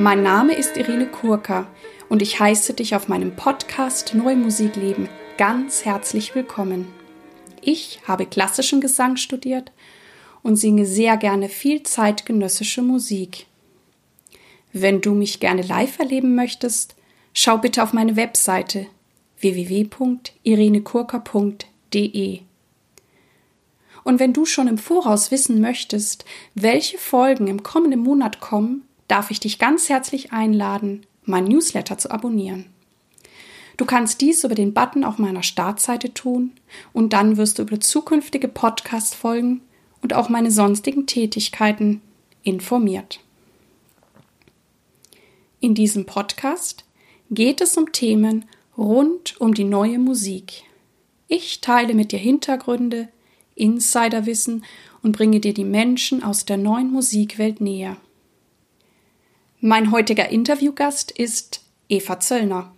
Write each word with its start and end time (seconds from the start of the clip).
Mein 0.00 0.22
Name 0.22 0.54
ist 0.54 0.76
Irene 0.78 1.04
Kurka 1.04 1.66
und 2.08 2.22
ich 2.22 2.40
heiße 2.40 2.72
dich 2.72 2.96
auf 2.96 3.08
meinem 3.08 3.36
Podcast 3.36 4.14
Neue 4.14 4.34
Musik 4.34 4.76
leben 4.76 5.10
ganz 5.36 5.84
herzlich 5.84 6.34
willkommen. 6.34 6.88
Ich 7.60 8.00
habe 8.08 8.24
klassischen 8.24 8.80
Gesang 8.80 9.16
studiert 9.16 9.72
und 10.42 10.56
singe 10.56 10.86
sehr 10.86 11.18
gerne 11.18 11.50
viel 11.50 11.82
zeitgenössische 11.82 12.80
Musik. 12.80 13.44
Wenn 14.72 15.02
du 15.02 15.12
mich 15.12 15.38
gerne 15.38 15.60
live 15.60 15.98
erleben 15.98 16.34
möchtest, 16.34 16.94
schau 17.34 17.58
bitte 17.58 17.82
auf 17.82 17.92
meine 17.92 18.16
Webseite 18.16 18.86
www.irenekurka.de. 19.40 22.40
Und 24.02 24.18
wenn 24.18 24.32
du 24.32 24.46
schon 24.46 24.66
im 24.66 24.78
Voraus 24.78 25.30
wissen 25.30 25.60
möchtest, 25.60 26.24
welche 26.54 26.96
Folgen 26.96 27.48
im 27.48 27.62
kommenden 27.62 28.00
Monat 28.00 28.40
kommen, 28.40 28.86
darf 29.10 29.30
ich 29.30 29.40
dich 29.40 29.58
ganz 29.58 29.88
herzlich 29.88 30.32
einladen, 30.32 31.06
mein 31.24 31.44
Newsletter 31.44 31.98
zu 31.98 32.10
abonnieren. 32.10 32.66
Du 33.76 33.86
kannst 33.86 34.20
dies 34.20 34.44
über 34.44 34.54
den 34.54 34.74
Button 34.74 35.04
auf 35.04 35.18
meiner 35.18 35.42
Startseite 35.42 36.12
tun 36.12 36.52
und 36.92 37.12
dann 37.12 37.36
wirst 37.36 37.58
du 37.58 37.62
über 37.62 37.80
zukünftige 37.80 38.46
Podcast-Folgen 38.46 39.62
und 40.02 40.12
auch 40.14 40.28
meine 40.28 40.50
sonstigen 40.50 41.06
Tätigkeiten 41.06 42.02
informiert. 42.42 43.20
In 45.60 45.74
diesem 45.74 46.06
Podcast 46.06 46.84
geht 47.30 47.60
es 47.60 47.76
um 47.76 47.92
Themen 47.92 48.44
rund 48.76 49.40
um 49.40 49.54
die 49.54 49.64
neue 49.64 49.98
Musik. 49.98 50.62
Ich 51.26 51.60
teile 51.60 51.94
mit 51.94 52.12
dir 52.12 52.18
Hintergründe, 52.18 53.08
Insiderwissen 53.54 54.64
und 55.02 55.12
bringe 55.12 55.40
dir 55.40 55.54
die 55.54 55.64
Menschen 55.64 56.22
aus 56.22 56.44
der 56.44 56.56
neuen 56.56 56.90
Musikwelt 56.92 57.60
näher. 57.60 57.96
Mein 59.62 59.92
heutiger 59.92 60.30
Interviewgast 60.30 61.10
ist 61.10 61.60
Eva 61.90 62.18
Zöllner, 62.18 62.72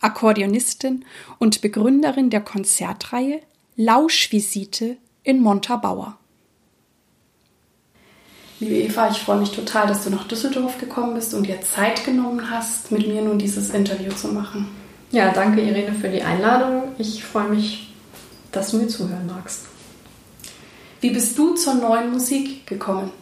Akkordeonistin 0.00 1.04
und 1.38 1.60
Begründerin 1.60 2.30
der 2.30 2.40
Konzertreihe 2.40 3.40
Lauschvisite 3.76 4.96
in 5.22 5.40
Montabaur. 5.40 6.18
Liebe 8.58 8.74
Eva, 8.74 9.08
ich 9.08 9.18
freue 9.18 9.38
mich 9.38 9.52
total, 9.52 9.86
dass 9.86 10.02
du 10.02 10.10
nach 10.10 10.26
Düsseldorf 10.26 10.78
gekommen 10.78 11.14
bist 11.14 11.32
und 11.32 11.46
dir 11.46 11.60
Zeit 11.60 12.04
genommen 12.04 12.50
hast, 12.50 12.90
mit 12.90 13.06
mir 13.06 13.22
nun 13.22 13.38
dieses 13.38 13.70
Interview 13.70 14.10
zu 14.10 14.26
machen. 14.28 14.66
Ja, 15.12 15.30
danke 15.30 15.60
Irene 15.60 15.92
für 15.92 16.08
die 16.08 16.22
Einladung. 16.22 16.94
Ich 16.98 17.22
freue 17.22 17.50
mich, 17.50 17.94
dass 18.50 18.72
du 18.72 18.78
mir 18.78 18.88
zuhören 18.88 19.28
magst. 19.28 19.60
Wie 21.00 21.10
bist 21.10 21.38
du 21.38 21.54
zur 21.54 21.74
neuen 21.74 22.10
Musik 22.10 22.66
gekommen? 22.66 23.12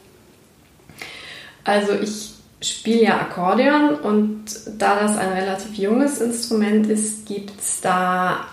Also 1.64 1.92
ich 1.92 2.33
spiele 2.70 3.02
ja 3.02 3.20
Akkordeon 3.20 3.94
und 3.96 4.44
da 4.78 5.00
das 5.00 5.16
ein 5.16 5.32
relativ 5.32 5.74
junges 5.76 6.20
Instrument 6.20 6.86
ist, 6.88 7.26
gibt 7.26 7.60
es 7.60 7.80
da 7.80 8.46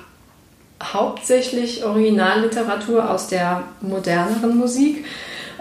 hauptsächlich 0.82 1.84
Originalliteratur 1.86 3.10
aus 3.10 3.28
der 3.28 3.64
moderneren 3.82 4.58
Musik, 4.58 5.06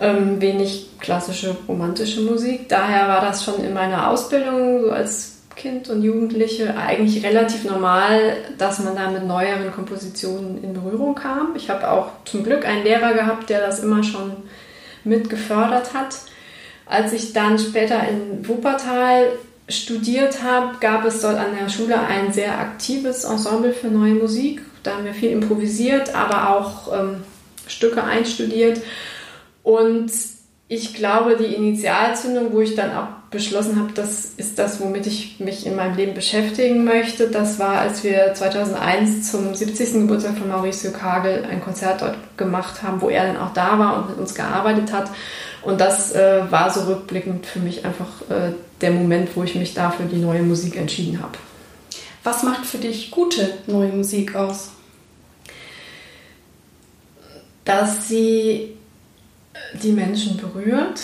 ähm, 0.01 0.41
wenig 0.41 0.99
klassische 0.99 1.57
romantische 1.69 2.23
Musik. 2.23 2.69
Daher 2.69 3.09
war 3.09 3.21
das 3.21 3.45
schon 3.45 3.63
in 3.63 3.75
meiner 3.75 4.09
Ausbildung 4.11 4.83
so 4.83 4.91
als 4.91 5.41
Kind 5.57 5.91
und 5.91 6.03
Jugendliche 6.03 6.75
eigentlich 6.77 7.23
relativ 7.25 7.65
normal, 7.65 8.37
dass 8.57 8.79
man 8.79 8.97
da 8.97 9.11
mit 9.11 9.27
neueren 9.27 9.71
Kompositionen 9.73 10.63
in 10.65 10.73
Berührung 10.73 11.15
kam. 11.15 11.55
Ich 11.55 11.69
habe 11.69 11.91
auch 11.91 12.09
zum 12.25 12.45
Glück 12.45 12.65
einen 12.65 12.83
Lehrer 12.83 13.13
gehabt, 13.13 13.51
der 13.51 13.61
das 13.61 13.81
immer 13.81 14.03
schon 14.03 14.33
mit 15.05 15.29
gefördert 15.29 15.93
hat. 15.93 16.17
Als 16.91 17.13
ich 17.13 17.33
dann 17.33 17.57
später 17.57 18.01
in 18.09 18.49
Wuppertal 18.49 19.29
studiert 19.69 20.43
habe, 20.43 20.79
gab 20.81 21.05
es 21.05 21.21
dort 21.21 21.37
an 21.37 21.57
der 21.57 21.69
Schule 21.69 22.01
ein 22.01 22.33
sehr 22.33 22.59
aktives 22.59 23.23
Ensemble 23.23 23.73
für 23.73 23.87
neue 23.87 24.15
Musik. 24.15 24.61
Da 24.83 24.97
haben 24.97 25.05
wir 25.05 25.15
viel 25.15 25.31
improvisiert, 25.31 26.13
aber 26.17 26.51
auch 26.51 26.93
ähm, 26.93 27.23
Stücke 27.69 28.03
einstudiert. 28.03 28.81
Und 29.63 30.11
ich 30.67 30.95
glaube, 30.95 31.37
die 31.37 31.55
Initialzündung, 31.55 32.53
wo 32.53 32.61
ich 32.61 32.75
dann 32.75 32.93
auch 32.97 33.07
beschlossen 33.31 33.79
habe, 33.79 33.93
das 33.95 34.25
ist 34.37 34.59
das, 34.59 34.81
womit 34.81 35.07
ich 35.07 35.39
mich 35.39 35.67
in 35.67 35.77
meinem 35.77 35.97
Leben 35.97 36.15
beschäftigen 36.15 36.83
möchte, 36.83 37.29
das 37.29 37.61
war, 37.61 37.79
als 37.79 38.03
wir 38.03 38.35
2001 38.35 39.31
zum 39.31 39.55
70. 39.55 39.93
Geburtstag 39.93 40.39
von 40.39 40.49
Mauricio 40.49 40.91
Kagel 40.91 41.45
ein 41.49 41.63
Konzert 41.63 42.03
dort 42.03 42.17
gemacht 42.37 42.83
haben, 42.83 43.01
wo 43.01 43.11
er 43.11 43.29
dann 43.29 43.37
auch 43.37 43.53
da 43.53 43.79
war 43.79 43.99
und 43.99 44.11
mit 44.11 44.19
uns 44.19 44.35
gearbeitet 44.35 44.93
hat. 44.93 45.09
Und 45.63 45.81
das 45.81 46.13
äh, 46.13 46.43
war 46.51 46.71
so 46.71 46.83
rückblickend 46.83 47.47
für 47.47 47.59
mich 47.59 47.85
einfach 47.85 48.23
äh, 48.31 48.53
der 48.81 48.93
Moment, 48.93 49.37
wo 49.37 49.43
ich 49.43 49.55
mich 49.55 49.75
da 49.75 49.91
für 49.91 50.05
die 50.05 50.17
neue 50.17 50.43
Musik 50.43 50.77
entschieden 50.77 51.23
habe. 51.23 51.37
Was 52.25 52.43
macht 52.43 52.67
für 52.67 52.79
dich 52.79 53.11
gute 53.11 53.55
neue 53.67 53.93
Musik 53.93 54.35
aus? 54.35 54.71
Dass 57.65 58.09
sie 58.09 58.77
die 59.83 59.93
Menschen 59.93 60.37
berührt. 60.37 61.01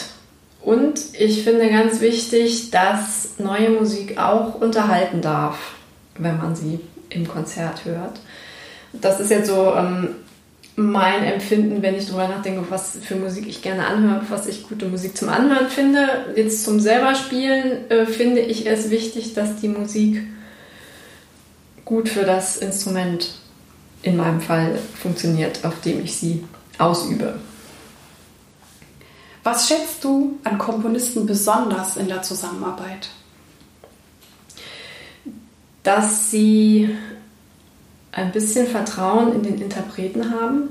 Und 0.63 1.01
ich 1.13 1.45
finde 1.45 1.69
ganz 1.71 2.01
wichtig, 2.01 2.71
dass 2.71 3.39
neue 3.39 3.71
Musik 3.71 4.19
auch 4.19 4.61
unterhalten 4.61 5.21
darf, 5.23 5.75
wenn 6.19 6.39
man 6.39 6.57
sie 6.57 6.81
im 7.09 7.29
Konzert 7.29 7.85
hört. 7.85 8.19
Das 8.93 9.21
ist 9.21 9.31
jetzt 9.31 9.49
so 9.49 9.75
ähm, 9.77 10.17
mein 10.77 11.25
Empfinden, 11.25 11.81
wenn 11.81 11.97
ich 11.97 12.07
darüber 12.07 12.29
nachdenke, 12.29 12.65
was 12.69 12.99
für 13.03 13.17
Musik 13.17 13.49
ich 13.49 13.63
gerne 13.63 13.87
anhöre, 13.87 14.23
was 14.29 14.47
ich 14.47 14.69
gute 14.69 14.87
Musik 14.87 15.17
zum 15.17 15.31
Anhören 15.31 15.69
finde. 15.69 16.07
Jetzt 16.37 16.65
zum 16.65 16.81
selber 16.81 17.15
Spielen 17.15 17.91
äh, 17.91 18.05
finde 18.05 18.43
ich 18.43 18.67
es 18.67 18.91
wichtig, 18.91 19.33
dass 19.33 19.57
die 19.57 19.69
Musik 19.69 20.23
gut 21.87 22.11
für 22.11 22.25
das 22.25 22.59
Instrument 22.59 23.37
in 24.03 24.19
meinem 24.19 24.43
Fall 24.43 24.79
funktioniert, 25.01 25.65
auf 25.65 25.81
dem 25.81 26.05
ich 26.05 26.17
sie 26.17 26.45
ausübe. 26.77 27.41
Was 29.43 29.69
schätzt 29.69 30.05
du 30.05 30.39
an 30.45 30.59
Komponisten 30.59 31.25
besonders 31.25 31.97
in 31.97 32.09
der 32.09 32.21
Zusammenarbeit? 32.21 33.09
Dass 35.83 36.31
sie 36.31 36.91
ein 38.17 38.33
bisschen 38.33 38.67
Vertrauen 38.67 39.35
in 39.35 39.43
den 39.43 39.61
Interpreten 39.61 40.31
haben. 40.31 40.71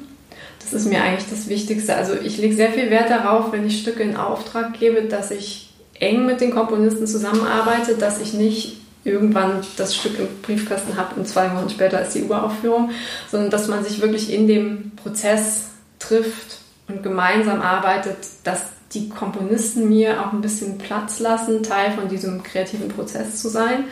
Das 0.60 0.74
ist 0.74 0.88
mir 0.88 1.04
eigentlich 1.04 1.30
das 1.30 1.48
Wichtigste. 1.48 1.96
Also 1.96 2.14
ich 2.16 2.40
lege 2.40 2.56
sehr 2.56 2.72
viel 2.72 2.90
Wert 2.90 3.12
darauf, 3.12 3.52
wenn 3.52 3.68
ich 3.68 3.80
Stücke 3.80 4.02
in 4.02 4.18
Auftrag 4.18 4.78
gebe, 4.80 5.04
dass 5.04 5.30
ich 5.30 5.70
eng 6.00 6.26
mit 6.26 6.42
den 6.42 6.52
Komponisten 6.52 7.06
zusammenarbeite, 7.06 7.96
dass 7.96 8.20
ich 8.20 8.34
nicht 8.34 8.78
irgendwann 9.04 9.62
das 9.78 9.96
Stück 9.96 10.18
im 10.18 10.28
Briefkasten 10.42 10.98
habe 10.98 11.16
und 11.16 11.28
zwei 11.28 11.54
Wochen 11.54 11.70
später 11.70 12.02
ist 12.02 12.16
die 12.16 12.24
Uraufführung, 12.24 12.90
sondern 13.30 13.52
dass 13.52 13.68
man 13.68 13.84
sich 13.84 14.02
wirklich 14.02 14.34
in 14.34 14.48
dem 14.48 14.94
Prozess 14.96 15.66
trifft 16.00 16.58
und 16.88 17.04
gemeinsam 17.04 17.62
arbeitet, 17.62 18.18
dass 18.44 18.64
die 18.96 19.10
Komponisten 19.10 19.88
mir 19.88 20.20
auch 20.22 20.34
ein 20.34 20.42
bisschen 20.42 20.80
Platz 20.80 21.20
lassen, 21.20 21.62
Teil 21.62 21.92
von 21.92 22.10
diesem 22.10 22.42
kreativen 22.42 22.88
Prozess 22.88 23.40
zu 23.40 23.50
sein. 23.50 23.84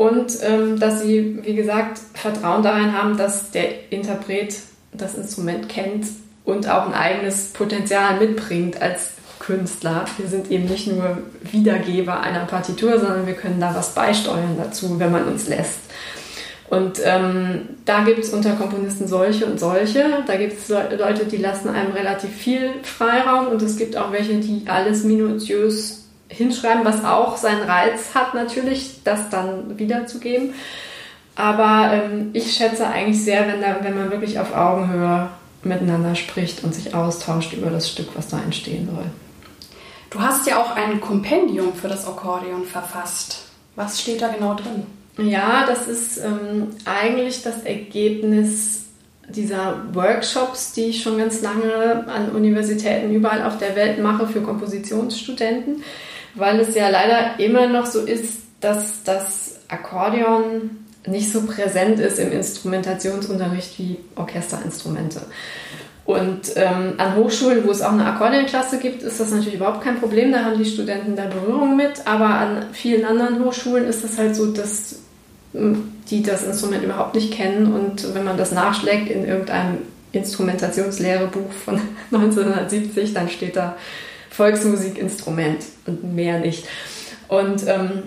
Und 0.00 0.32
ähm, 0.40 0.80
dass 0.80 1.02
sie, 1.02 1.40
wie 1.42 1.54
gesagt, 1.54 2.00
Vertrauen 2.14 2.62
darin 2.62 2.96
haben, 2.96 3.18
dass 3.18 3.50
der 3.50 3.92
Interpret 3.92 4.56
das 4.94 5.14
Instrument 5.14 5.68
kennt 5.68 6.06
und 6.46 6.66
auch 6.70 6.86
ein 6.86 6.94
eigenes 6.94 7.48
Potenzial 7.48 8.18
mitbringt 8.18 8.80
als 8.80 9.10
Künstler. 9.40 10.06
Wir 10.16 10.26
sind 10.26 10.50
eben 10.50 10.64
nicht 10.64 10.86
nur 10.86 11.18
Wiedergeber 11.42 12.18
einer 12.18 12.46
Partitur, 12.46 12.98
sondern 12.98 13.26
wir 13.26 13.34
können 13.34 13.60
da 13.60 13.74
was 13.74 13.94
beisteuern 13.94 14.56
dazu, 14.56 14.98
wenn 14.98 15.12
man 15.12 15.28
uns 15.28 15.48
lässt. 15.48 15.80
Und 16.70 16.98
ähm, 17.04 17.68
da 17.84 18.02
gibt 18.02 18.20
es 18.20 18.30
unter 18.30 18.52
Komponisten 18.52 19.06
solche 19.06 19.44
und 19.44 19.60
solche. 19.60 20.22
Da 20.26 20.36
gibt 20.36 20.54
es 20.54 20.70
Leute, 20.70 21.26
die 21.26 21.36
lassen 21.36 21.68
einem 21.68 21.92
relativ 21.92 22.30
viel 22.30 22.70
Freiraum 22.84 23.48
und 23.48 23.60
es 23.60 23.76
gibt 23.76 23.98
auch 23.98 24.12
welche, 24.12 24.36
die 24.36 24.62
alles 24.66 25.04
minutiös 25.04 25.99
hinschreiben, 26.30 26.84
was 26.84 27.04
auch 27.04 27.36
seinen 27.36 27.62
Reiz 27.62 28.14
hat 28.14 28.34
natürlich, 28.34 29.02
das 29.04 29.28
dann 29.28 29.78
wiederzugeben. 29.78 30.54
Aber 31.34 31.92
ähm, 31.92 32.30
ich 32.32 32.52
schätze 32.52 32.86
eigentlich 32.86 33.22
sehr, 33.22 33.46
wenn, 33.46 33.60
da, 33.60 33.78
wenn 33.82 33.96
man 33.96 34.10
wirklich 34.10 34.38
auf 34.38 34.54
Augenhöhe 34.54 35.28
miteinander 35.62 36.14
spricht 36.14 36.64
und 36.64 36.74
sich 36.74 36.94
austauscht 36.94 37.52
über 37.52 37.70
das 37.70 37.90
Stück, 37.90 38.08
was 38.14 38.28
da 38.28 38.40
entstehen 38.40 38.88
soll. 38.90 39.04
Du 40.08 40.20
hast 40.20 40.46
ja 40.46 40.60
auch 40.60 40.74
ein 40.74 41.00
Kompendium 41.00 41.74
für 41.74 41.88
das 41.88 42.06
Akkordeon 42.06 42.64
verfasst. 42.64 43.44
Was 43.76 44.00
steht 44.00 44.22
da 44.22 44.28
genau 44.28 44.54
drin? 44.54 44.86
Ja, 45.18 45.66
das 45.66 45.86
ist 45.86 46.18
ähm, 46.18 46.68
eigentlich 46.84 47.42
das 47.42 47.62
Ergebnis 47.62 48.84
dieser 49.28 49.82
Workshops, 49.92 50.72
die 50.72 50.86
ich 50.86 51.02
schon 51.02 51.18
ganz 51.18 51.42
lange 51.42 52.04
an 52.08 52.30
Universitäten 52.30 53.12
überall 53.12 53.42
auf 53.44 53.58
der 53.58 53.76
Welt 53.76 54.00
mache 54.00 54.26
für 54.26 54.40
Kompositionsstudenten, 54.40 55.82
weil 56.34 56.60
es 56.60 56.74
ja 56.74 56.88
leider 56.88 57.38
immer 57.38 57.66
noch 57.66 57.86
so 57.86 58.00
ist, 58.00 58.42
dass 58.60 59.02
das 59.04 59.60
Akkordeon 59.68 60.70
nicht 61.06 61.32
so 61.32 61.42
präsent 61.42 61.98
ist 61.98 62.18
im 62.18 62.32
Instrumentationsunterricht 62.32 63.78
wie 63.78 63.98
Orchesterinstrumente. 64.16 65.22
Und 66.04 66.56
ähm, 66.56 66.94
an 66.98 67.14
Hochschulen, 67.14 67.64
wo 67.64 67.70
es 67.70 67.82
auch 67.82 67.92
eine 67.92 68.04
Akkordeonklasse 68.04 68.78
gibt, 68.78 69.02
ist 69.02 69.20
das 69.20 69.30
natürlich 69.30 69.54
überhaupt 69.54 69.82
kein 69.82 70.00
Problem. 70.00 70.32
Da 70.32 70.44
haben 70.44 70.58
die 70.58 70.68
Studenten 70.68 71.14
da 71.14 71.26
Berührung 71.26 71.76
mit. 71.76 72.06
Aber 72.06 72.26
an 72.26 72.66
vielen 72.72 73.04
anderen 73.04 73.44
Hochschulen 73.44 73.86
ist 73.86 74.02
es 74.02 74.18
halt 74.18 74.34
so, 74.34 74.46
dass 74.46 74.96
ähm, 75.54 75.92
die 76.10 76.22
das 76.22 76.42
Instrument 76.42 76.82
überhaupt 76.82 77.14
nicht 77.14 77.32
kennen. 77.32 77.72
Und 77.72 78.12
wenn 78.14 78.24
man 78.24 78.36
das 78.36 78.50
nachschlägt 78.50 79.08
in 79.08 79.24
irgendeinem 79.24 79.78
Instrumentationslehrebuch 80.12 81.52
von 81.64 81.80
1970, 82.12 83.14
dann 83.14 83.28
steht 83.28 83.54
da 83.54 83.76
Volksmusikinstrument 84.40 85.64
und 85.84 86.14
mehr 86.14 86.38
nicht. 86.38 86.66
Und 87.28 87.62
ähm, 87.66 88.04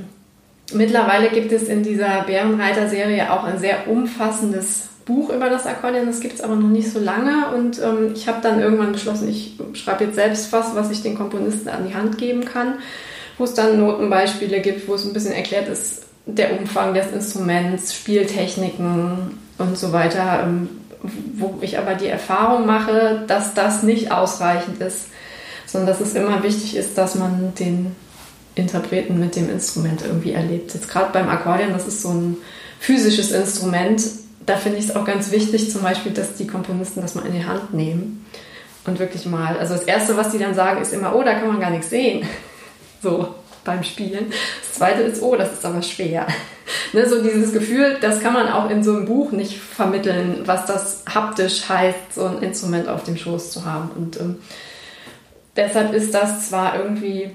mittlerweile 0.74 1.30
gibt 1.30 1.52
es 1.52 1.68
in 1.68 1.84
dieser 1.84 2.24
Bärenreiter-Serie 2.24 3.32
auch 3.32 3.44
ein 3.44 3.60
sehr 3.60 3.88
umfassendes 3.88 4.90
Buch 5.06 5.30
über 5.30 5.52
das 5.52 5.68
Akkordeon, 5.68 6.08
das 6.08 6.22
gibt 6.22 6.34
es 6.34 6.42
aber 6.42 6.56
noch 6.56 6.70
nicht 6.70 6.90
so 6.90 7.00
lange 7.00 7.54
und 7.56 7.80
ähm, 7.80 8.14
ich 8.16 8.28
habe 8.28 8.40
dann 8.42 8.62
irgendwann 8.62 8.94
beschlossen, 8.94 9.30
ich 9.30 9.60
schreibe 9.74 10.06
jetzt 10.06 10.16
selbst 10.16 10.52
was, 10.52 10.76
was 10.76 10.90
ich 10.90 11.04
den 11.04 11.16
Komponisten 11.16 11.70
an 11.70 11.88
die 11.88 11.94
Hand 11.94 12.18
geben 12.18 12.46
kann, 12.46 12.76
wo 13.38 13.44
es 13.44 13.54
dann 13.54 13.80
Notenbeispiele 13.80 14.62
gibt, 14.62 14.88
wo 14.88 14.96
es 14.96 15.06
ein 15.06 15.14
bisschen 15.14 15.34
erklärt 15.34 15.68
ist, 15.68 16.06
der 16.26 16.58
Umfang 16.58 16.96
des 16.96 17.12
Instruments, 17.12 17.94
Spieltechniken 17.94 19.38
und 19.60 19.78
so 19.78 19.92
weiter, 19.92 20.46
ähm, 20.46 20.70
wo 21.36 21.60
ich 21.62 21.78
aber 21.78 21.94
die 21.94 22.08
Erfahrung 22.08 22.66
mache, 22.66 23.24
dass 23.28 23.54
das 23.54 23.84
nicht 23.84 24.12
ausreichend 24.12 24.82
ist, 24.82 25.10
sondern 25.66 25.88
dass 25.88 26.02
es 26.02 26.14
immer 26.14 26.44
wichtig 26.44 26.76
ist, 26.76 26.98
dass 26.98 27.16
man 27.16 27.54
den 27.56 27.96
Interpreten 28.56 29.20
mit 29.20 29.36
dem 29.36 29.50
Instrument 29.50 30.04
irgendwie 30.06 30.34
erlebt. 30.34 30.74
Jetzt 30.74 30.90
gerade 30.90 31.12
beim 31.12 31.30
Akkordeon, 31.30 31.74
das 31.74 31.88
ist 31.88 32.02
so 32.02 32.10
ein 32.10 32.38
physisches 32.80 33.32
Instrument, 33.32 34.02
da 34.46 34.58
finde 34.58 34.78
ich 34.78 34.86
es 34.86 34.96
auch 34.96 35.06
ganz 35.06 35.32
wichtig, 35.32 35.72
zum 35.72 35.82
Beispiel, 35.82 36.12
dass 36.12 36.36
die 36.36 36.48
Komponisten 36.48 37.02
das 37.02 37.16
mal 37.16 37.26
in 37.26 37.34
die 37.34 37.46
Hand 37.46 37.74
nehmen 37.74 38.26
und 38.86 39.00
wirklich 39.00 39.26
mal. 39.26 39.58
Also 39.58 39.74
das 39.74 39.84
Erste, 39.84 40.18
was 40.18 40.32
die 40.32 40.38
dann 40.38 40.54
sagen, 40.54 40.82
ist 40.82 40.94
immer, 40.94 41.16
oh, 41.16 41.24
da 41.24 41.34
kann 41.34 41.48
man 41.48 41.60
gar 41.60 41.72
nichts 41.72 41.90
sehen. 41.90 42.28
So 43.02 43.36
beim 43.66 43.84
Spielen. 43.84 44.32
Das 44.62 44.78
Zweite 44.78 45.02
ist, 45.02 45.22
oh, 45.22 45.36
das 45.36 45.52
ist 45.52 45.66
aber 45.66 45.82
schwer. 45.82 46.26
Ne, 46.94 47.10
so 47.10 47.22
dieses 47.22 47.52
Gefühl, 47.52 47.98
das 48.00 48.22
kann 48.22 48.34
man 48.34 48.48
auch 48.48 48.70
in 48.70 48.84
so 48.84 48.96
einem 48.96 49.06
Buch 49.06 49.32
nicht 49.32 49.58
vermitteln, 49.58 50.44
was 50.46 50.66
das 50.68 51.04
haptisch 51.14 51.68
heißt, 51.68 52.14
so 52.16 52.26
ein 52.26 52.42
Instrument 52.44 52.88
auf 52.88 53.04
dem 53.04 53.18
Schoß 53.18 53.52
zu 53.52 53.66
haben. 53.66 53.90
Und 53.96 54.20
ähm, 54.22 54.36
deshalb 55.56 55.94
ist 55.94 56.14
das 56.14 56.50
zwar 56.50 56.78
irgendwie 56.78 57.32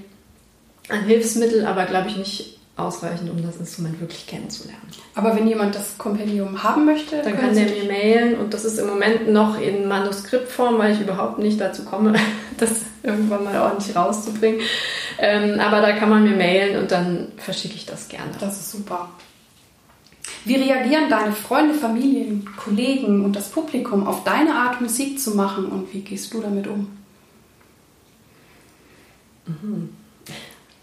ein 0.89 1.03
Hilfsmittel, 1.03 1.65
aber 1.65 1.85
glaube 1.85 2.09
ich 2.09 2.17
nicht 2.17 2.59
ausreichend, 2.79 3.29
um 3.29 3.43
das 3.43 3.57
Instrument 3.57 3.99
wirklich 3.99 4.25
kennenzulernen. 4.25 4.81
Aber 5.13 5.35
wenn 5.35 5.47
jemand 5.47 5.75
das 5.75 5.97
Kompendium 5.97 6.63
haben 6.63 6.85
möchte, 6.85 7.21
dann 7.21 7.37
kann 7.37 7.53
der 7.53 7.65
mir 7.65 7.83
mailen 7.85 8.37
und 8.37 8.53
das 8.53 8.63
ist 8.65 8.79
im 8.79 8.87
Moment 8.87 9.29
noch 9.29 9.59
in 9.59 9.87
Manuskriptform, 9.87 10.77
weil 10.77 10.93
ich 10.93 11.01
überhaupt 11.01 11.39
nicht 11.39 11.59
dazu 11.59 11.83
komme, 11.83 12.13
das 12.57 12.69
irgendwann 13.03 13.43
mal 13.43 13.59
ordentlich 13.59 13.95
rauszubringen. 13.95 14.61
Ähm, 15.17 15.59
aber 15.59 15.81
da 15.81 15.91
kann 15.91 16.09
man 16.09 16.23
mir 16.23 16.35
mailen 16.35 16.81
und 16.81 16.91
dann 16.91 17.33
verschicke 17.37 17.75
ich 17.75 17.85
das 17.85 18.07
gerne. 18.07 18.31
Das 18.39 18.57
ist 18.57 18.71
super. 18.71 19.09
Wie 20.45 20.55
reagieren 20.55 21.09
deine 21.09 21.33
Freunde, 21.33 21.73
Familien, 21.73 22.49
Kollegen 22.55 23.25
und 23.25 23.35
das 23.35 23.49
Publikum 23.49 24.07
auf 24.07 24.23
deine 24.23 24.55
Art, 24.55 24.79
Musik 24.79 25.19
zu 25.19 25.35
machen 25.35 25.65
und 25.65 25.93
wie 25.93 26.01
gehst 26.01 26.33
du 26.33 26.41
damit 26.41 26.67
um? 26.67 26.98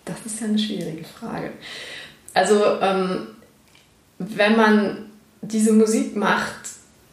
Das 0.05 0.17
ist 0.25 0.41
ja 0.41 0.47
eine 0.47 0.59
schwierige 0.59 1.05
Frage. 1.05 1.51
Also, 2.35 2.63
ähm, 2.81 3.29
wenn 4.19 4.57
man 4.57 5.07
diese 5.43 5.73
Musik 5.73 6.17
macht, 6.17 6.55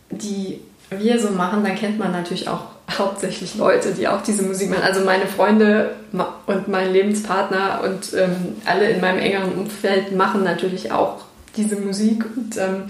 die 0.10 0.62
wir 0.90 1.20
so 1.20 1.30
machen, 1.32 1.64
dann 1.64 1.76
kennt 1.76 2.00
man 2.00 2.12
natürlich 2.12 2.48
auch 2.48 2.66
hauptsächlich 2.98 3.56
Leute, 3.56 3.94
die 3.94 4.08
auch 4.08 4.22
diese 4.22 4.44
Musik 4.44 4.70
machen. 4.70 4.84
Also 4.84 5.04
meine 5.04 5.26
Freunde 5.26 5.96
und 6.46 6.68
mein 6.68 6.92
Lebenspartner 6.92 7.82
und 7.84 8.14
ähm, 8.14 8.58
alle 8.66 8.90
in 8.90 9.02
meinem 9.02 9.20
engeren 9.20 9.54
Umfeld 9.54 10.16
machen 10.16 10.44
natürlich 10.44 10.92
auch 10.92 11.24
diese 11.56 11.76
Musik 11.78 12.26
und 12.36 12.58
ähm, 12.58 12.84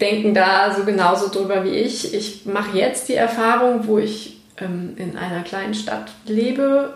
denken 0.00 0.34
da 0.34 0.74
so 0.74 0.84
genauso 0.84 1.28
drüber 1.28 1.64
wie 1.64 1.70
ich. 1.70 2.14
Ich 2.14 2.46
mache 2.46 2.76
jetzt 2.76 3.08
die 3.08 3.14
Erfahrung, 3.14 3.86
wo 3.86 3.98
ich 3.98 4.40
ähm, 4.58 4.94
in 4.96 5.16
einer 5.16 5.42
kleinen 5.42 5.74
Stadt 5.74 6.10
lebe, 6.26 6.94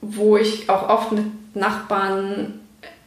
wo 0.00 0.36
ich 0.36 0.68
auch 0.68 0.88
oft 0.88 1.12
mit 1.12 1.24
Nachbarn, 1.54 2.60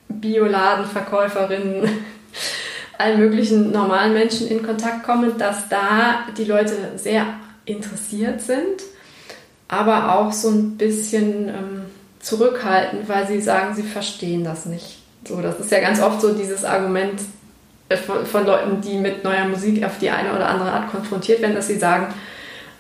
Bioladenverkäuferinnen, 0.10 1.90
allen 2.98 3.20
möglichen 3.20 3.72
normalen 3.72 4.14
Menschen 4.14 4.48
in 4.48 4.64
Kontakt 4.64 5.04
komme, 5.04 5.32
dass 5.38 5.70
da 5.70 6.26
die 6.38 6.44
Leute 6.44 6.76
sehr 6.96 7.26
interessiert 7.66 8.42
sind, 8.42 8.82
aber 9.68 10.16
auch 10.16 10.32
so 10.32 10.50
ein 10.50 10.78
bisschen 10.78 11.48
ähm, 11.50 11.82
zurückhaltend, 12.20 13.10
weil 13.10 13.28
sie 13.28 13.42
sagen, 13.42 13.74
sie 13.76 13.84
verstehen 13.84 14.44
das 14.44 14.66
nicht. 14.66 15.00
So, 15.28 15.42
das 15.42 15.60
ist 15.60 15.72
ja 15.72 15.80
ganz 15.80 16.02
oft 16.02 16.22
so 16.22 16.34
dieses 16.34 16.64
Argument 16.64 17.20
äh, 17.90 17.98
von, 17.98 18.26
von 18.26 18.46
Leuten, 18.46 18.82
die 18.82 18.98
mit 18.98 19.24
neuer 19.24 19.46
Musik 19.46 19.84
auf 19.84 19.98
die 20.00 20.10
eine 20.10 20.34
oder 20.34 20.48
andere 20.48 20.72
Art 20.72 20.92
konfrontiert 20.92 21.42
werden, 21.42 21.56
dass 21.56 21.68
sie 21.68 21.80
sagen, 21.80 22.14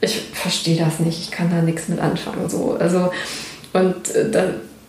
ich 0.01 0.21
verstehe 0.33 0.83
das 0.83 0.99
nicht, 0.99 1.19
ich 1.19 1.31
kann 1.31 1.51
da 1.51 1.61
nichts 1.61 1.87
mit 1.87 1.99
anfangen. 1.99 2.49
So, 2.49 2.75
also 2.79 3.11
und 3.73 4.15
äh, 4.15 4.29
da, 4.29 4.45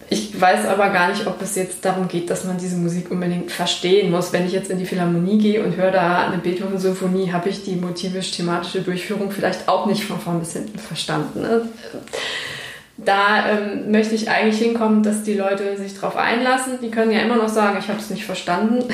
ich 0.08 0.38
weiß 0.38 0.67
aber 0.67 0.90
gar 0.90 1.08
nicht, 1.08 1.26
ob 1.26 1.40
es 1.40 1.55
jetzt 1.55 1.84
darum 1.84 2.06
geht, 2.06 2.29
dass 2.29 2.44
man 2.44 2.58
diese 2.58 2.76
Musik 2.76 3.11
unbedingt 3.11 3.50
verstehen 3.50 4.11
muss. 4.11 4.32
Wenn 4.32 4.46
ich 4.46 4.52
jetzt 4.52 4.70
in 4.70 4.79
die 4.79 4.84
Philharmonie 4.84 5.38
gehe 5.38 5.64
und 5.64 5.76
höre 5.76 5.90
da 5.90 6.26
eine 6.26 6.38
Beethoven-Symphonie, 6.38 7.32
habe 7.32 7.49
ich 7.49 7.64
die 7.64 7.76
motivisch-thematische 7.76 8.82
Durchführung 8.82 9.31
vielleicht 9.31 9.69
auch 9.69 9.87
nicht 9.87 10.05
von 10.05 10.20
vorn 10.20 10.40
bis 10.40 10.52
hinten 10.52 10.79
verstanden. 10.79 11.40
Ne? 11.40 11.62
Da 12.99 13.49
ähm, 13.49 13.90
möchte 13.90 14.14
ich 14.14 14.29
eigentlich 14.29 14.61
hinkommen, 14.61 15.02
dass 15.02 15.23
die 15.23 15.34
Leute 15.34 15.79
sich 15.79 15.94
darauf 15.94 16.17
einlassen. 16.17 16.75
Die 16.82 16.90
können 16.90 17.11
ja 17.11 17.20
immer 17.20 17.37
noch 17.37 17.49
sagen, 17.49 17.79
ich 17.81 17.88
habe 17.88 17.99
es 17.99 18.11
nicht 18.11 18.25
verstanden 18.25 18.84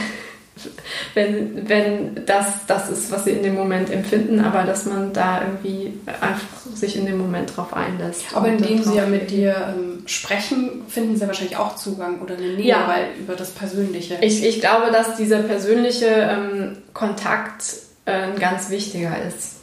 wenn, 1.15 1.69
wenn 1.69 2.25
das 2.27 2.67
das 2.67 2.91
ist, 2.91 3.11
was 3.11 3.25
sie 3.25 3.31
in 3.31 3.43
dem 3.43 3.55
Moment 3.55 3.91
empfinden, 3.91 4.41
aber 4.41 4.65
dass 4.65 4.85
man 4.87 5.13
da 5.13 5.43
irgendwie 5.43 5.95
einfach 6.21 6.47
sich 6.75 6.97
in 6.97 7.07
dem 7.07 7.19
Moment 7.19 7.57
drauf 7.57 7.75
einlässt. 7.75 8.27
Aber 8.35 8.49
indem 8.49 8.83
sie 8.83 8.97
ja 8.97 9.07
mit 9.07 9.31
dir 9.31 9.75
ähm, 9.77 10.03
sprechen, 10.07 10.83
finden 10.89 11.17
sie 11.17 11.27
wahrscheinlich 11.27 11.57
auch 11.57 11.77
Zugang 11.77 12.21
oder 12.21 12.37
eine 12.37 12.55
Nähe, 12.55 12.67
ja. 12.67 12.89
weil 12.89 13.09
über 13.19 13.35
das 13.35 13.51
Persönliche. 13.51 14.19
Ich, 14.21 14.45
ich 14.45 14.61
glaube, 14.61 14.91
dass 14.91 15.17
dieser 15.17 15.41
persönliche 15.41 16.07
ähm, 16.07 16.79
Kontakt 16.95 17.65
äh, 18.05 18.13
ein 18.13 18.39
ganz 18.39 18.71
wichtiger 18.71 19.23
ist. 19.27 19.57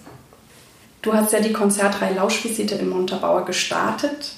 Du 1.01 1.13
hast 1.13 1.33
ja 1.33 1.39
die 1.39 1.53
Konzertreihe 1.53 2.15
Lauschvisite 2.15 2.75
in 2.75 2.89
Montabaur 2.89 3.45
gestartet 3.45 4.33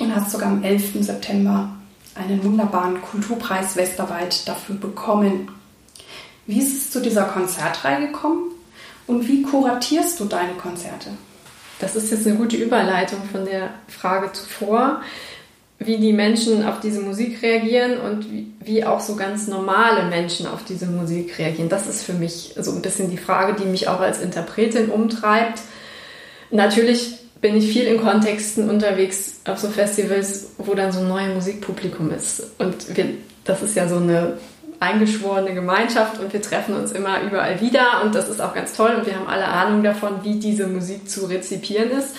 und 0.00 0.14
hast 0.14 0.30
sogar 0.30 0.48
am 0.48 0.62
11. 0.62 1.04
September 1.04 1.70
einen 2.16 2.42
wunderbaren 2.44 3.00
Kulturpreis 3.02 3.76
Westerwald 3.76 4.48
dafür 4.48 4.76
bekommen. 4.76 5.50
Wie 6.46 6.58
ist 6.58 6.76
es 6.76 6.90
zu 6.90 7.00
dieser 7.00 7.24
Konzertreihe 7.24 8.06
gekommen 8.06 8.52
und 9.06 9.26
wie 9.28 9.42
kuratierst 9.42 10.20
du 10.20 10.24
deine 10.24 10.54
Konzerte? 10.54 11.10
Das 11.78 11.94
ist 11.94 12.10
jetzt 12.10 12.26
eine 12.26 12.36
gute 12.36 12.56
Überleitung 12.56 13.20
von 13.30 13.44
der 13.44 13.70
Frage 13.88 14.32
zuvor, 14.32 15.02
wie 15.78 15.98
die 15.98 16.14
Menschen 16.14 16.66
auf 16.66 16.80
diese 16.80 17.00
Musik 17.02 17.42
reagieren 17.42 17.98
und 17.98 18.30
wie, 18.30 18.50
wie 18.60 18.84
auch 18.84 19.00
so 19.00 19.14
ganz 19.14 19.46
normale 19.46 20.08
Menschen 20.08 20.46
auf 20.46 20.64
diese 20.64 20.86
Musik 20.86 21.38
reagieren. 21.38 21.68
Das 21.68 21.86
ist 21.86 22.02
für 22.02 22.14
mich 22.14 22.54
so 22.58 22.72
ein 22.72 22.80
bisschen 22.80 23.10
die 23.10 23.18
Frage, 23.18 23.60
die 23.60 23.68
mich 23.68 23.88
auch 23.88 24.00
als 24.00 24.20
Interpretin 24.20 24.88
umtreibt. 24.88 25.60
Natürlich 26.50 27.25
bin 27.46 27.58
ich 27.58 27.70
viel 27.70 27.84
in 27.84 28.00
Kontexten 28.00 28.68
unterwegs 28.68 29.34
auf 29.46 29.60
so 29.60 29.68
Festivals, 29.68 30.48
wo 30.58 30.74
dann 30.74 30.90
so 30.90 30.98
ein 30.98 31.08
neues 31.08 31.32
Musikpublikum 31.32 32.12
ist. 32.12 32.42
Und 32.58 32.96
wir, 32.96 33.06
das 33.44 33.62
ist 33.62 33.76
ja 33.76 33.86
so 33.86 33.98
eine 33.98 34.38
eingeschworene 34.80 35.54
Gemeinschaft 35.54 36.18
und 36.18 36.32
wir 36.32 36.42
treffen 36.42 36.74
uns 36.74 36.90
immer 36.90 37.22
überall 37.22 37.60
wieder 37.60 38.02
und 38.02 38.16
das 38.16 38.28
ist 38.28 38.40
auch 38.40 38.52
ganz 38.52 38.76
toll 38.76 38.96
und 38.98 39.06
wir 39.06 39.14
haben 39.14 39.28
alle 39.28 39.46
Ahnung 39.46 39.84
davon, 39.84 40.24
wie 40.24 40.40
diese 40.40 40.66
Musik 40.66 41.08
zu 41.08 41.26
rezipieren 41.26 41.92
ist. 41.92 42.16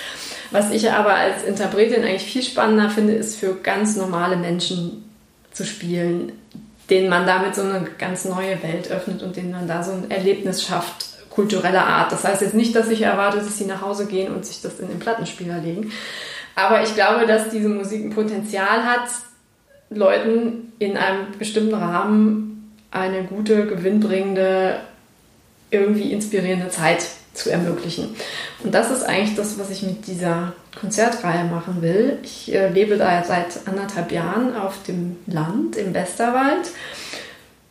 Was 0.52 0.72
ich 0.72 0.90
aber 0.94 1.16
als 1.16 1.44
Interpretin 1.44 2.06
eigentlich 2.06 2.24
viel 2.24 2.42
spannender 2.42 2.90
finde, 2.90 3.14
ist 3.14 3.38
für 3.38 3.54
ganz 3.56 3.98
normale 3.98 4.38
Menschen 4.38 5.04
zu 5.52 5.66
spielen, 5.66 6.32
denen 6.90 7.10
man 7.10 7.28
damit 7.28 7.54
so 7.54 7.64
eine 7.64 7.86
ganz 8.00 8.24
neue 8.24 8.64
Welt 8.64 8.90
öffnet 8.90 9.22
und 9.24 9.36
denen 9.36 9.52
man 9.52 9.68
da 9.68 9.84
so 9.84 9.92
ein 9.92 10.10
Erlebnis 10.10 10.64
schafft, 10.64 11.17
kultureller 11.38 11.86
Art. 11.86 12.12
Das 12.12 12.24
heißt 12.24 12.42
jetzt 12.42 12.56
nicht, 12.56 12.76
dass 12.76 12.90
ich 12.90 13.04
erwarte, 13.04 13.38
dass 13.38 13.60
sie 13.60 13.66
nach 13.66 13.82
Hause 13.82 14.08
gehen 14.08 14.34
und 14.34 14.44
sich 14.44 14.60
das 14.64 14.80
in 14.80 14.88
den 14.88 14.98
Plattenspieler 14.98 15.60
legen. 15.60 15.92
Aber 16.56 16.82
ich 16.82 16.96
glaube, 16.96 17.28
dass 17.28 17.50
diese 17.50 17.70
Musik 17.70 18.06
ein 18.06 18.10
Potenzial 18.10 18.84
hat, 18.84 19.08
Leuten 19.92 20.74
in 20.80 20.98
einem 20.98 21.28
bestimmten 21.38 21.76
Rahmen 21.76 22.74
eine 22.90 23.24
gute, 23.24 23.68
gewinnbringende, 23.68 24.80
irgendwie 25.70 26.12
inspirierende 26.12 26.70
Zeit 26.70 27.06
zu 27.36 27.52
ermöglichen. 27.52 28.16
Und 28.64 28.74
das 28.74 28.90
ist 28.90 29.04
eigentlich 29.04 29.36
das, 29.36 29.60
was 29.60 29.70
ich 29.70 29.84
mit 29.84 30.08
dieser 30.08 30.54
Konzertreihe 30.80 31.44
machen 31.44 31.84
will. 31.84 32.18
Ich 32.24 32.52
äh, 32.52 32.70
lebe 32.70 32.98
da 32.98 33.24
seit 33.24 33.68
anderthalb 33.68 34.12
Jahren 34.12 34.56
auf 34.56 34.82
dem 34.88 35.18
Land 35.28 35.76
im 35.76 35.94
Westerwald 35.94 36.72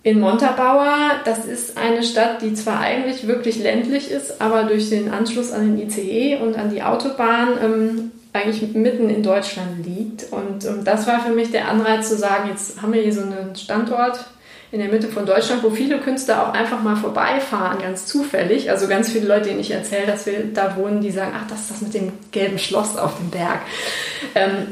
in 0.06 0.20
Montabaur, 0.20 0.86
das 1.24 1.46
ist 1.46 1.76
eine 1.76 2.04
Stadt, 2.04 2.40
die 2.40 2.54
zwar 2.54 2.78
eigentlich 2.78 3.26
wirklich 3.26 3.58
ländlich 3.58 4.08
ist, 4.08 4.40
aber 4.40 4.62
durch 4.62 4.88
den 4.88 5.10
Anschluss 5.10 5.50
an 5.50 5.76
den 5.76 5.84
ICE 5.84 6.36
und 6.36 6.56
an 6.56 6.70
die 6.70 6.84
Autobahn 6.84 7.48
ähm, 7.60 8.12
eigentlich 8.32 8.72
mitten 8.72 9.10
in 9.10 9.24
Deutschland 9.24 9.84
liegt. 9.84 10.30
Und 10.30 10.64
ähm, 10.64 10.84
das 10.84 11.08
war 11.08 11.22
für 11.22 11.32
mich 11.32 11.50
der 11.50 11.68
Anreiz 11.68 12.08
zu 12.08 12.16
sagen, 12.16 12.48
jetzt 12.50 12.80
haben 12.80 12.92
wir 12.92 13.02
hier 13.02 13.12
so 13.12 13.22
einen 13.22 13.56
Standort 13.56 14.26
in 14.70 14.78
der 14.78 14.90
Mitte 14.90 15.08
von 15.08 15.26
Deutschland, 15.26 15.64
wo 15.64 15.70
viele 15.70 15.98
Künstler 15.98 16.40
auch 16.46 16.54
einfach 16.54 16.80
mal 16.84 16.94
vorbeifahren, 16.94 17.80
ganz 17.80 18.06
zufällig. 18.06 18.70
Also 18.70 18.86
ganz 18.86 19.10
viele 19.10 19.26
Leute, 19.26 19.48
denen 19.48 19.58
ich 19.58 19.72
erzähle, 19.72 20.06
dass 20.06 20.24
wir 20.24 20.44
da 20.54 20.76
wohnen, 20.76 21.00
die 21.00 21.10
sagen, 21.10 21.32
ach, 21.34 21.48
das 21.48 21.62
ist 21.62 21.70
das 21.72 21.80
mit 21.80 21.94
dem 21.94 22.12
gelben 22.30 22.60
Schloss 22.60 22.96
auf 22.96 23.16
dem 23.16 23.30
Berg. 23.30 23.58
Ähm, 24.36 24.68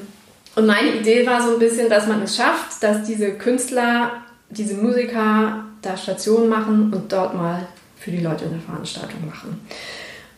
und 0.54 0.66
meine 0.66 0.92
Idee 0.92 1.26
war 1.26 1.42
so 1.42 1.54
ein 1.54 1.58
bisschen, 1.58 1.90
dass 1.90 2.06
man 2.06 2.22
es 2.22 2.36
schafft, 2.36 2.80
dass 2.84 3.02
diese 3.02 3.32
Künstler, 3.32 4.12
diese 4.50 4.74
Musiker 4.74 5.64
da 5.82 5.96
Stationen 5.96 6.48
machen 6.48 6.92
und 6.92 7.12
dort 7.12 7.34
mal 7.34 7.66
für 7.96 8.10
die 8.10 8.20
Leute 8.20 8.44
eine 8.46 8.60
Veranstaltung 8.60 9.26
machen. 9.26 9.60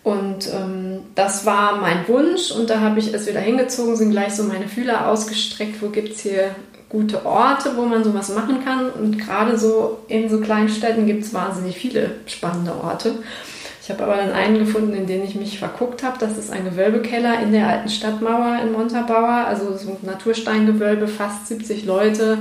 Und 0.02 0.48
ähm, 0.54 1.00
das 1.16 1.46
war 1.46 1.78
mein 1.78 2.06
Wunsch 2.06 2.52
und 2.52 2.70
da 2.70 2.80
habe 2.80 3.00
ich 3.00 3.12
es 3.12 3.26
wieder 3.26 3.40
hingezogen, 3.40 3.96
sind 3.96 4.12
gleich 4.12 4.34
so 4.34 4.44
meine 4.44 4.68
Fühler 4.68 5.08
ausgestreckt, 5.08 5.82
wo 5.82 5.88
gibt 5.88 6.12
es 6.12 6.20
hier 6.20 6.54
gute 6.88 7.26
Orte, 7.26 7.72
wo 7.76 7.82
man 7.82 8.04
sowas 8.04 8.32
machen 8.32 8.64
kann. 8.64 8.90
Und 8.90 9.18
gerade 9.18 9.58
so 9.58 9.98
in 10.06 10.28
so 10.28 10.40
kleinen 10.40 10.68
Städten 10.68 11.06
gibt 11.06 11.24
es 11.24 11.34
wahnsinnig 11.34 11.76
viele 11.76 12.12
spannende 12.26 12.72
Orte. 12.72 13.16
Ich 13.82 13.90
habe 13.90 14.04
aber 14.04 14.16
dann 14.16 14.32
einen 14.32 14.58
gefunden, 14.58 14.94
in 14.94 15.06
den 15.06 15.24
ich 15.24 15.34
mich 15.34 15.58
verguckt 15.58 16.02
habe. 16.02 16.18
Das 16.18 16.38
ist 16.38 16.52
ein 16.52 16.64
Gewölbekeller 16.64 17.40
in 17.40 17.52
der 17.52 17.68
alten 17.68 17.88
Stadtmauer 17.88 18.60
in 18.62 18.72
Montabaur. 18.72 19.46
Also 19.46 19.76
so 19.76 19.90
ein 19.90 19.98
Natursteingewölbe, 20.02 21.08
fast 21.08 21.48
70 21.48 21.84
Leute 21.84 22.38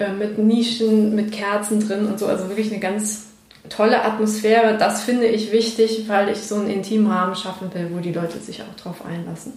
äh, 0.00 0.12
mit 0.12 0.38
Nischen, 0.38 1.14
mit 1.14 1.32
Kerzen 1.32 1.86
drin 1.86 2.06
und 2.06 2.18
so. 2.18 2.26
Also 2.26 2.48
wirklich 2.48 2.70
eine 2.72 2.80
ganz 2.80 3.26
tolle 3.68 4.02
Atmosphäre. 4.02 4.76
Das 4.78 5.02
finde 5.02 5.26
ich 5.26 5.52
wichtig, 5.52 6.04
weil 6.08 6.30
ich 6.30 6.38
so 6.38 6.56
einen 6.56 6.70
intimen 6.70 7.10
Rahmen 7.10 7.36
schaffen 7.36 7.72
will, 7.74 7.90
wo 7.92 8.00
die 8.00 8.12
Leute 8.12 8.38
sich 8.38 8.62
auch 8.62 8.82
drauf 8.82 9.04
einlassen. 9.04 9.52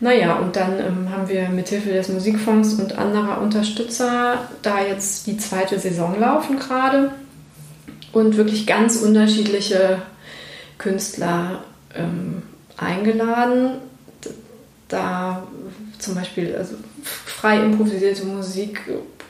Naja, 0.00 0.34
und 0.34 0.56
dann 0.56 0.80
ähm, 0.80 1.10
haben 1.10 1.28
wir 1.28 1.48
mithilfe 1.48 1.90
des 1.90 2.08
Musikfonds 2.08 2.74
und 2.74 2.98
anderer 2.98 3.40
Unterstützer 3.40 4.48
da 4.62 4.84
jetzt 4.84 5.28
die 5.28 5.36
zweite 5.36 5.78
Saison 5.78 6.18
laufen 6.18 6.58
gerade 6.58 7.12
und 8.12 8.36
wirklich 8.36 8.66
ganz 8.66 8.96
unterschiedliche 8.96 10.02
Künstler 10.78 11.62
ähm, 11.94 12.42
eingeladen. 12.76 13.74
Da 14.88 15.44
zum 16.00 16.16
Beispiel 16.16 16.56
also 16.56 16.74
frei 17.04 17.60
improvisierte 17.60 18.24
Musik, 18.24 18.80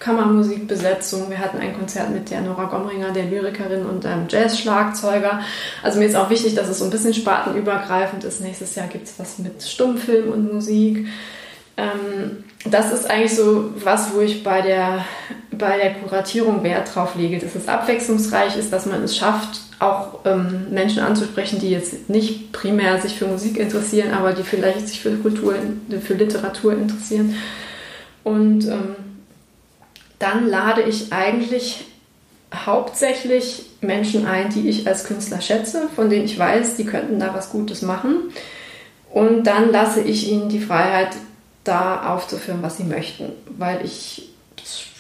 Kammermusikbesetzung. 0.03 1.31
Wir 1.31 1.39
hatten 1.39 1.59
ein 1.59 1.79
Konzert 1.79 2.11
mit 2.11 2.31
der 2.31 2.41
Nora 2.41 2.65
Gomringer, 2.65 3.13
der 3.13 3.27
Lyrikerin 3.27 3.87
und 3.87 4.05
einem 4.05 4.27
Jazz-Schlagzeuger. 4.29 5.41
Also 5.83 5.99
mir 5.99 6.07
ist 6.07 6.17
auch 6.17 6.29
wichtig, 6.29 6.55
dass 6.55 6.69
es 6.69 6.81
so 6.81 6.85
ein 6.85 6.91
bisschen 6.91 7.15
spartenübergreifend 7.15 8.25
ist. 8.25 8.41
Nächstes 8.41 8.75
Jahr 8.75 8.89
gibt 8.89 9.07
es 9.07 9.19
was 9.19 9.39
mit 9.39 9.63
Stummfilm 9.63 10.33
und 10.33 10.53
Musik. 10.53 11.07
Ähm, 11.77 12.45
das 12.65 12.93
ist 12.93 13.09
eigentlich 13.09 13.35
so 13.35 13.71
was, 13.77 14.13
wo 14.13 14.21
ich 14.21 14.43
bei 14.43 14.61
der, 14.61 15.05
bei 15.53 15.79
der 15.79 15.95
Kuratierung 15.95 16.63
Wert 16.65 16.95
drauf 16.95 17.15
lege, 17.15 17.39
dass 17.39 17.55
es 17.55 17.69
abwechslungsreich 17.69 18.57
ist, 18.57 18.73
dass 18.73 18.87
man 18.87 19.03
es 19.05 19.17
schafft, 19.17 19.61
auch 19.79 20.21
ähm, 20.25 20.67
Menschen 20.71 21.03
anzusprechen, 21.03 21.61
die 21.61 21.71
jetzt 21.71 22.09
nicht 22.09 22.53
primär 22.53 23.01
sich 23.01 23.17
für 23.17 23.27
Musik 23.27 23.57
interessieren, 23.57 24.13
aber 24.13 24.33
die 24.33 24.43
vielleicht 24.43 24.89
sich 24.89 25.01
für 25.01 25.17
Kultur, 25.17 25.55
für 26.03 26.15
Literatur 26.15 26.73
interessieren. 26.73 27.37
Und 28.23 28.67
ähm, 28.67 28.95
dann 30.23 30.49
lade 30.49 30.83
ich 30.83 31.13
eigentlich 31.13 31.85
hauptsächlich 32.55 33.67
Menschen 33.81 34.27
ein, 34.27 34.51
die 34.51 34.69
ich 34.69 34.87
als 34.87 35.05
Künstler 35.05 35.41
schätze, 35.41 35.89
von 35.95 36.11
denen 36.11 36.25
ich 36.25 36.39
weiß, 36.39 36.77
die 36.77 36.85
könnten 36.85 37.19
da 37.19 37.35
was 37.35 37.51
Gutes 37.51 37.83
machen. 37.83 38.33
Und 39.11 39.45
dann 39.45 39.73
lasse 39.73 40.01
ich 40.01 40.31
ihnen 40.31 40.49
die 40.49 40.61
Freiheit, 40.61 41.11
da 41.65 42.13
aufzuführen, 42.15 42.59
was 42.63 42.77
sie 42.77 42.85
möchten. 42.85 43.33
Weil 43.57 43.85
ich 43.85 44.31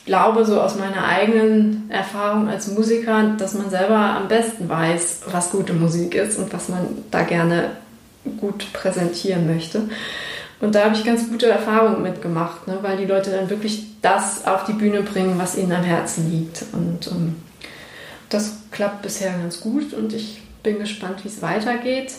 glaube, 0.05 0.45
so 0.45 0.61
aus 0.61 0.77
meiner 0.77 1.05
eigenen 1.05 1.91
Erfahrung 1.91 2.49
als 2.49 2.69
Musiker, 2.69 3.35
dass 3.39 3.55
man 3.55 3.71
selber 3.71 3.97
am 3.97 4.29
besten 4.29 4.69
weiß, 4.69 5.23
was 5.31 5.51
gute 5.51 5.73
Musik 5.73 6.15
ist 6.15 6.39
und 6.39 6.53
was 6.53 6.69
man 6.69 6.87
da 7.11 7.23
gerne 7.23 7.71
gut 8.39 8.73
präsentieren 8.73 9.47
möchte. 9.47 9.89
Und 10.63 10.77
da 10.77 10.85
habe 10.85 10.95
ich 10.95 11.05
ganz 11.05 11.29
gute 11.29 11.47
Erfahrungen 11.47 12.03
mitgemacht, 12.03 12.69
ne, 12.69 12.79
weil 12.83 12.97
die 12.97 13.05
Leute 13.05 13.33
dann 13.33 13.51
wirklich 13.51 13.85
das 14.01 14.47
auf 14.47 14.65
die 14.65 14.73
Bühne 14.73 15.03
bringen, 15.03 15.35
was 15.37 15.59
ihnen 15.59 15.73
am 15.73 15.83
Herzen 15.83 16.31
liegt. 16.31 16.63
Und 16.73 17.09
ähm, 17.09 17.35
das 18.29 18.59
klappt 18.71 19.03
bisher 19.03 19.33
ganz 19.33 19.61
gut 19.61 19.93
und 19.93 20.13
ich 20.13 20.41
bin 20.63 20.79
gespannt, 20.79 21.25
wie 21.25 21.29
es 21.29 21.43
weitergeht. 21.43 22.13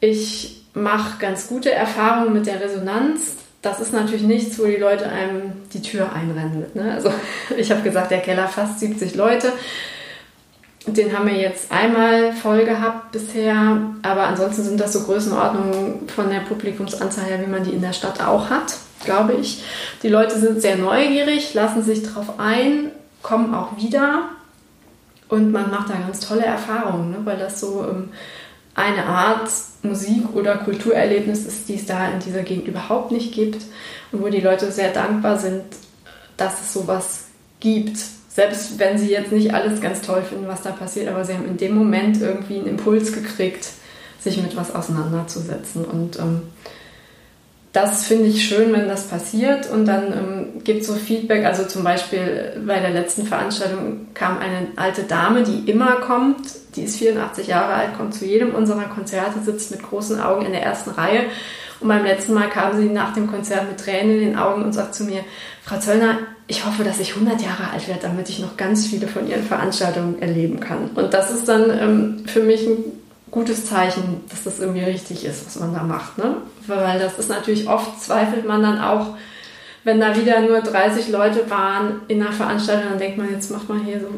Ich 0.00 0.64
mache 0.74 1.18
ganz 1.18 1.48
gute 1.48 1.72
Erfahrungen 1.72 2.34
mit 2.34 2.46
der 2.46 2.60
Resonanz. 2.60 3.36
Das 3.62 3.80
ist 3.80 3.94
natürlich 3.94 4.24
nichts, 4.24 4.58
wo 4.58 4.66
die 4.66 4.76
Leute 4.76 5.08
einem 5.08 5.52
die 5.72 5.80
Tür 5.80 6.12
einrennen. 6.12 6.66
Ne? 6.74 6.92
Also 6.92 7.10
ich 7.56 7.70
habe 7.70 7.80
gesagt, 7.80 8.10
der 8.10 8.20
Keller 8.20 8.48
fast 8.48 8.80
70 8.80 9.14
Leute. 9.14 9.50
Den 10.86 11.16
haben 11.16 11.28
wir 11.28 11.36
jetzt 11.36 11.70
einmal 11.70 12.32
voll 12.32 12.64
gehabt 12.64 13.12
bisher, 13.12 13.78
aber 14.02 14.24
ansonsten 14.24 14.64
sind 14.64 14.80
das 14.80 14.92
so 14.92 15.04
Größenordnungen 15.04 16.08
von 16.08 16.28
der 16.28 16.40
Publikumsanzahl 16.40 17.24
her, 17.24 17.40
wie 17.40 17.50
man 17.50 17.62
die 17.62 17.70
in 17.70 17.82
der 17.82 17.92
Stadt 17.92 18.20
auch 18.20 18.50
hat, 18.50 18.74
glaube 19.04 19.34
ich. 19.34 19.62
Die 20.02 20.08
Leute 20.08 20.38
sind 20.40 20.60
sehr 20.60 20.76
neugierig, 20.76 21.54
lassen 21.54 21.84
sich 21.84 22.02
drauf 22.02 22.38
ein, 22.38 22.90
kommen 23.22 23.54
auch 23.54 23.76
wieder 23.76 24.30
und 25.28 25.52
man 25.52 25.70
macht 25.70 25.88
da 25.88 25.94
ganz 25.94 26.20
tolle 26.20 26.44
Erfahrungen, 26.44 27.10
ne? 27.10 27.18
weil 27.24 27.38
das 27.38 27.60
so 27.60 27.86
ähm, 27.88 28.08
eine 28.74 29.06
Art 29.06 29.48
Musik- 29.82 30.34
oder 30.34 30.56
Kulturerlebnis 30.56 31.46
ist, 31.46 31.68
die 31.68 31.76
es 31.76 31.86
da 31.86 32.08
in 32.08 32.18
dieser 32.18 32.42
Gegend 32.42 32.66
überhaupt 32.66 33.12
nicht 33.12 33.32
gibt 33.32 33.62
und 34.10 34.22
wo 34.22 34.28
die 34.28 34.40
Leute 34.40 34.72
sehr 34.72 34.92
dankbar 34.92 35.38
sind, 35.38 35.62
dass 36.36 36.60
es 36.60 36.72
sowas 36.72 37.26
gibt 37.60 37.98
selbst 38.34 38.78
wenn 38.78 38.96
sie 38.96 39.10
jetzt 39.10 39.30
nicht 39.30 39.52
alles 39.52 39.80
ganz 39.80 40.00
toll 40.00 40.22
finden, 40.22 40.48
was 40.48 40.62
da 40.62 40.70
passiert, 40.70 41.08
aber 41.08 41.24
sie 41.24 41.34
haben 41.34 41.46
in 41.46 41.58
dem 41.58 41.74
Moment 41.74 42.20
irgendwie 42.20 42.56
einen 42.56 42.66
Impuls 42.66 43.12
gekriegt, 43.12 43.68
sich 44.20 44.38
mit 44.38 44.56
was 44.56 44.74
auseinanderzusetzen. 44.74 45.84
Und 45.84 46.18
ähm, 46.18 46.42
das 47.72 48.04
finde 48.04 48.26
ich 48.26 48.46
schön, 48.46 48.72
wenn 48.72 48.88
das 48.88 49.08
passiert. 49.08 49.70
Und 49.70 49.86
dann 49.86 50.12
ähm, 50.12 50.64
gibt 50.64 50.80
es 50.82 50.86
so 50.86 50.94
Feedback. 50.94 51.44
Also 51.44 51.64
zum 51.64 51.84
Beispiel 51.84 52.62
bei 52.66 52.80
der 52.80 52.90
letzten 52.90 53.26
Veranstaltung 53.26 54.08
kam 54.14 54.38
eine 54.38 54.68
alte 54.76 55.02
Dame, 55.02 55.42
die 55.42 55.70
immer 55.70 55.96
kommt. 55.96 56.40
Die 56.76 56.84
ist 56.84 56.96
84 56.98 57.48
Jahre 57.48 57.74
alt, 57.74 57.96
kommt 57.98 58.14
zu 58.14 58.24
jedem 58.24 58.54
unserer 58.54 58.84
Konzerte, 58.84 59.40
sitzt 59.44 59.70
mit 59.70 59.82
großen 59.82 60.20
Augen 60.20 60.46
in 60.46 60.52
der 60.52 60.62
ersten 60.62 60.90
Reihe. 60.90 61.24
Und 61.80 61.88
beim 61.88 62.04
letzten 62.04 62.32
Mal 62.32 62.48
kam 62.48 62.76
sie 62.76 62.88
nach 62.88 63.12
dem 63.12 63.26
Konzert 63.26 63.68
mit 63.68 63.80
Tränen 63.80 64.16
in 64.16 64.20
den 64.20 64.36
Augen 64.36 64.62
und 64.62 64.72
sagt 64.72 64.94
zu 64.94 65.04
mir, 65.04 65.24
Frau 65.62 65.78
Zöllner, 65.78 66.18
ich 66.46 66.64
hoffe, 66.64 66.84
dass 66.84 67.00
ich 67.00 67.14
100 67.14 67.40
Jahre 67.40 67.70
alt 67.70 67.88
werde, 67.88 68.02
damit 68.02 68.28
ich 68.28 68.38
noch 68.40 68.56
ganz 68.56 68.86
viele 68.86 69.08
von 69.08 69.28
Ihren 69.28 69.44
Veranstaltungen 69.44 70.20
erleben 70.20 70.60
kann. 70.60 70.90
Und 70.94 71.14
das 71.14 71.30
ist 71.30 71.48
dann 71.48 71.70
ähm, 71.70 72.24
für 72.26 72.42
mich 72.42 72.66
ein 72.66 72.78
gutes 73.30 73.66
Zeichen, 73.66 74.22
dass 74.28 74.44
das 74.44 74.60
irgendwie 74.60 74.84
richtig 74.84 75.24
ist, 75.24 75.46
was 75.46 75.56
man 75.56 75.74
da 75.74 75.82
macht. 75.82 76.18
Ne? 76.18 76.36
Weil 76.66 76.98
das 76.98 77.18
ist 77.18 77.30
natürlich 77.30 77.68
oft, 77.68 78.00
zweifelt 78.02 78.46
man 78.46 78.62
dann 78.62 78.80
auch, 78.80 79.16
wenn 79.84 80.00
da 80.00 80.16
wieder 80.16 80.40
nur 80.40 80.60
30 80.60 81.08
Leute 81.08 81.50
waren 81.50 82.02
in 82.08 82.22
einer 82.22 82.32
Veranstaltung, 82.32 82.90
dann 82.90 82.98
denkt 82.98 83.18
man, 83.18 83.30
jetzt 83.30 83.50
macht 83.50 83.68
man 83.68 83.84
hier 83.84 84.00
so, 84.00 84.08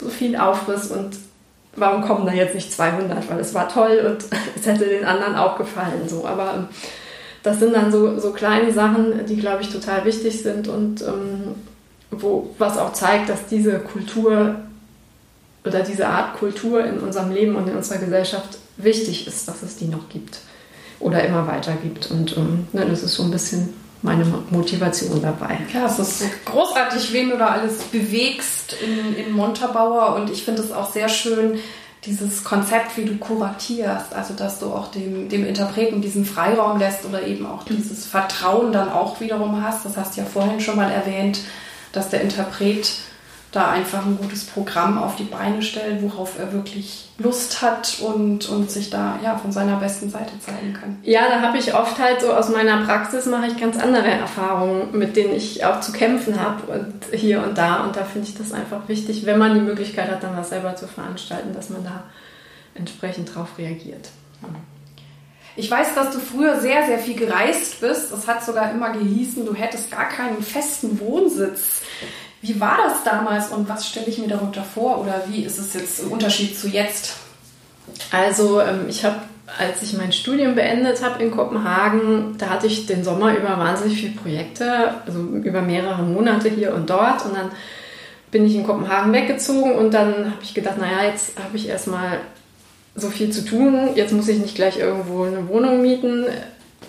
so 0.00 0.08
viel 0.08 0.36
Aufriss 0.36 0.90
und 0.90 1.10
warum 1.76 2.02
kommen 2.02 2.26
da 2.26 2.32
jetzt 2.32 2.54
nicht 2.54 2.72
200? 2.72 3.30
Weil 3.30 3.38
es 3.38 3.54
war 3.54 3.68
toll 3.68 4.04
und 4.06 4.24
es 4.56 4.66
hätte 4.66 4.86
den 4.86 5.04
anderen 5.04 5.36
auch 5.36 5.56
gefallen. 5.56 6.08
So. 6.08 6.26
Aber 6.26 6.54
ähm, 6.54 6.68
das 7.48 7.60
sind 7.60 7.72
dann 7.72 7.90
so, 7.90 8.18
so 8.18 8.32
kleine 8.32 8.72
Sachen, 8.72 9.24
die, 9.26 9.36
glaube 9.36 9.62
ich, 9.62 9.70
total 9.70 10.04
wichtig 10.04 10.42
sind 10.42 10.68
und 10.68 11.00
ähm, 11.00 11.54
wo, 12.10 12.54
was 12.58 12.76
auch 12.76 12.92
zeigt, 12.92 13.30
dass 13.30 13.46
diese 13.46 13.78
Kultur 13.78 14.56
oder 15.64 15.80
diese 15.80 16.08
Art 16.08 16.38
Kultur 16.38 16.84
in 16.84 16.98
unserem 16.98 17.32
Leben 17.32 17.56
und 17.56 17.66
in 17.66 17.74
unserer 17.74 17.98
Gesellschaft 17.98 18.58
wichtig 18.76 19.26
ist, 19.26 19.48
dass 19.48 19.62
es 19.62 19.76
die 19.76 19.86
noch 19.86 20.10
gibt 20.10 20.40
oder 21.00 21.24
immer 21.24 21.46
weiter 21.46 21.72
gibt. 21.82 22.10
Und 22.10 22.36
ähm, 22.36 22.68
ne, 22.74 22.84
das 22.84 23.02
ist 23.02 23.14
so 23.14 23.22
ein 23.22 23.30
bisschen 23.30 23.72
meine 24.02 24.26
Motivation 24.50 25.22
dabei. 25.22 25.58
Ja, 25.72 25.86
es 25.86 25.98
ist 25.98 26.44
großartig, 26.44 27.14
wen 27.14 27.30
du 27.30 27.38
da 27.38 27.48
alles 27.48 27.78
bewegst 27.84 28.76
in, 28.82 29.16
in 29.16 29.32
Montabaur 29.32 30.16
und 30.16 30.28
ich 30.28 30.44
finde 30.44 30.62
es 30.62 30.70
auch 30.70 30.92
sehr 30.92 31.08
schön, 31.08 31.58
dieses 32.04 32.44
Konzept, 32.44 32.96
wie 32.96 33.04
du 33.04 33.16
kuratierst, 33.16 34.14
also 34.14 34.34
dass 34.34 34.60
du 34.60 34.66
auch 34.66 34.90
dem, 34.90 35.28
dem 35.28 35.44
Interpreten 35.44 36.00
diesen 36.00 36.24
Freiraum 36.24 36.78
lässt 36.78 37.04
oder 37.04 37.26
eben 37.26 37.44
auch 37.46 37.64
dieses 37.64 38.06
Vertrauen 38.06 38.72
dann 38.72 38.90
auch 38.90 39.20
wiederum 39.20 39.62
hast. 39.62 39.84
Das 39.84 39.96
hast 39.96 40.16
du 40.16 40.20
ja 40.20 40.26
vorhin 40.26 40.60
schon 40.60 40.76
mal 40.76 40.90
erwähnt, 40.90 41.40
dass 41.92 42.08
der 42.08 42.20
Interpret 42.20 42.92
da 43.52 43.70
einfach 43.70 44.04
ein 44.04 44.18
gutes 44.18 44.44
Programm 44.44 44.98
auf 44.98 45.16
die 45.16 45.24
Beine 45.24 45.62
stellt, 45.62 46.02
worauf 46.02 46.38
er 46.38 46.52
wirklich 46.52 47.08
Lust 47.16 47.62
hat 47.62 47.98
und, 48.00 48.48
und 48.48 48.70
sich 48.70 48.90
da 48.90 49.18
ja 49.24 49.38
von 49.38 49.52
seiner 49.52 49.76
besten 49.76 50.10
Seite 50.10 50.38
zeigen 50.38 50.74
kann. 50.74 50.98
Ja, 51.02 51.28
da 51.28 51.40
habe 51.40 51.56
ich 51.56 51.74
oft 51.74 51.98
halt 51.98 52.20
so 52.20 52.32
aus 52.32 52.50
meiner 52.50 52.84
Praxis 52.84 53.24
mache 53.26 53.46
ich 53.46 53.58
ganz 53.58 53.78
andere 53.78 54.08
Erfahrungen, 54.08 54.96
mit 54.96 55.16
denen 55.16 55.34
ich 55.34 55.64
auch 55.64 55.80
zu 55.80 55.92
kämpfen 55.92 56.38
habe 56.38 56.72
und 56.72 57.18
hier 57.18 57.42
und 57.42 57.56
da. 57.56 57.84
Und 57.84 57.96
da 57.96 58.04
finde 58.04 58.28
ich 58.28 58.36
das 58.36 58.52
einfach 58.52 58.86
wichtig, 58.86 59.24
wenn 59.24 59.38
man 59.38 59.54
die 59.54 59.60
Möglichkeit 59.60 60.10
hat, 60.10 60.22
dann 60.22 60.36
was 60.36 60.50
selber 60.50 60.76
zu 60.76 60.86
veranstalten, 60.86 61.54
dass 61.54 61.70
man 61.70 61.82
da 61.82 62.04
entsprechend 62.74 63.34
drauf 63.34 63.48
reagiert. 63.56 64.10
Ich 65.56 65.68
weiß, 65.68 65.96
dass 65.96 66.12
du 66.12 66.20
früher 66.20 66.60
sehr, 66.60 66.86
sehr 66.86 67.00
viel 67.00 67.16
gereist 67.16 67.80
bist. 67.80 68.12
Es 68.12 68.28
hat 68.28 68.44
sogar 68.44 68.70
immer 68.70 68.90
gehießen, 68.90 69.44
du 69.44 69.54
hättest 69.54 69.90
gar 69.90 70.08
keinen 70.08 70.40
festen 70.40 71.00
Wohnsitz. 71.00 71.77
Wie 72.40 72.60
war 72.60 72.78
das 72.84 73.04
damals 73.04 73.48
und 73.48 73.68
was 73.68 73.88
stelle 73.88 74.06
ich 74.06 74.18
mir 74.18 74.28
darunter 74.28 74.62
vor 74.62 75.00
oder 75.00 75.24
wie 75.28 75.42
ist 75.42 75.58
es 75.58 75.74
jetzt 75.74 76.00
im 76.00 76.12
Unterschied 76.12 76.58
zu 76.58 76.68
jetzt? 76.68 77.16
Also 78.12 78.60
ähm, 78.60 78.86
ich 78.88 79.04
habe, 79.04 79.16
als 79.58 79.82
ich 79.82 79.96
mein 79.96 80.12
Studium 80.12 80.54
beendet 80.54 81.02
habe 81.02 81.22
in 81.22 81.30
Kopenhagen, 81.30 82.36
da 82.38 82.50
hatte 82.50 82.68
ich 82.68 82.86
den 82.86 83.02
Sommer 83.02 83.36
über 83.36 83.58
wahnsinnig 83.58 84.00
viele 84.00 84.14
Projekte, 84.14 84.94
also 85.04 85.20
über 85.20 85.62
mehrere 85.62 86.02
Monate 86.02 86.48
hier 86.48 86.74
und 86.74 86.88
dort 86.88 87.24
und 87.24 87.34
dann 87.34 87.50
bin 88.30 88.46
ich 88.46 88.54
in 88.54 88.66
Kopenhagen 88.66 89.12
weggezogen 89.12 89.72
und 89.72 89.94
dann 89.94 90.32
habe 90.32 90.42
ich 90.42 90.54
gedacht, 90.54 90.78
naja, 90.78 91.10
jetzt 91.10 91.38
habe 91.38 91.56
ich 91.56 91.68
erstmal 91.68 92.20
so 92.94 93.08
viel 93.08 93.30
zu 93.30 93.44
tun, 93.44 93.90
jetzt 93.94 94.12
muss 94.12 94.28
ich 94.28 94.38
nicht 94.38 94.54
gleich 94.54 94.78
irgendwo 94.78 95.24
eine 95.24 95.48
Wohnung 95.48 95.82
mieten. 95.82 96.26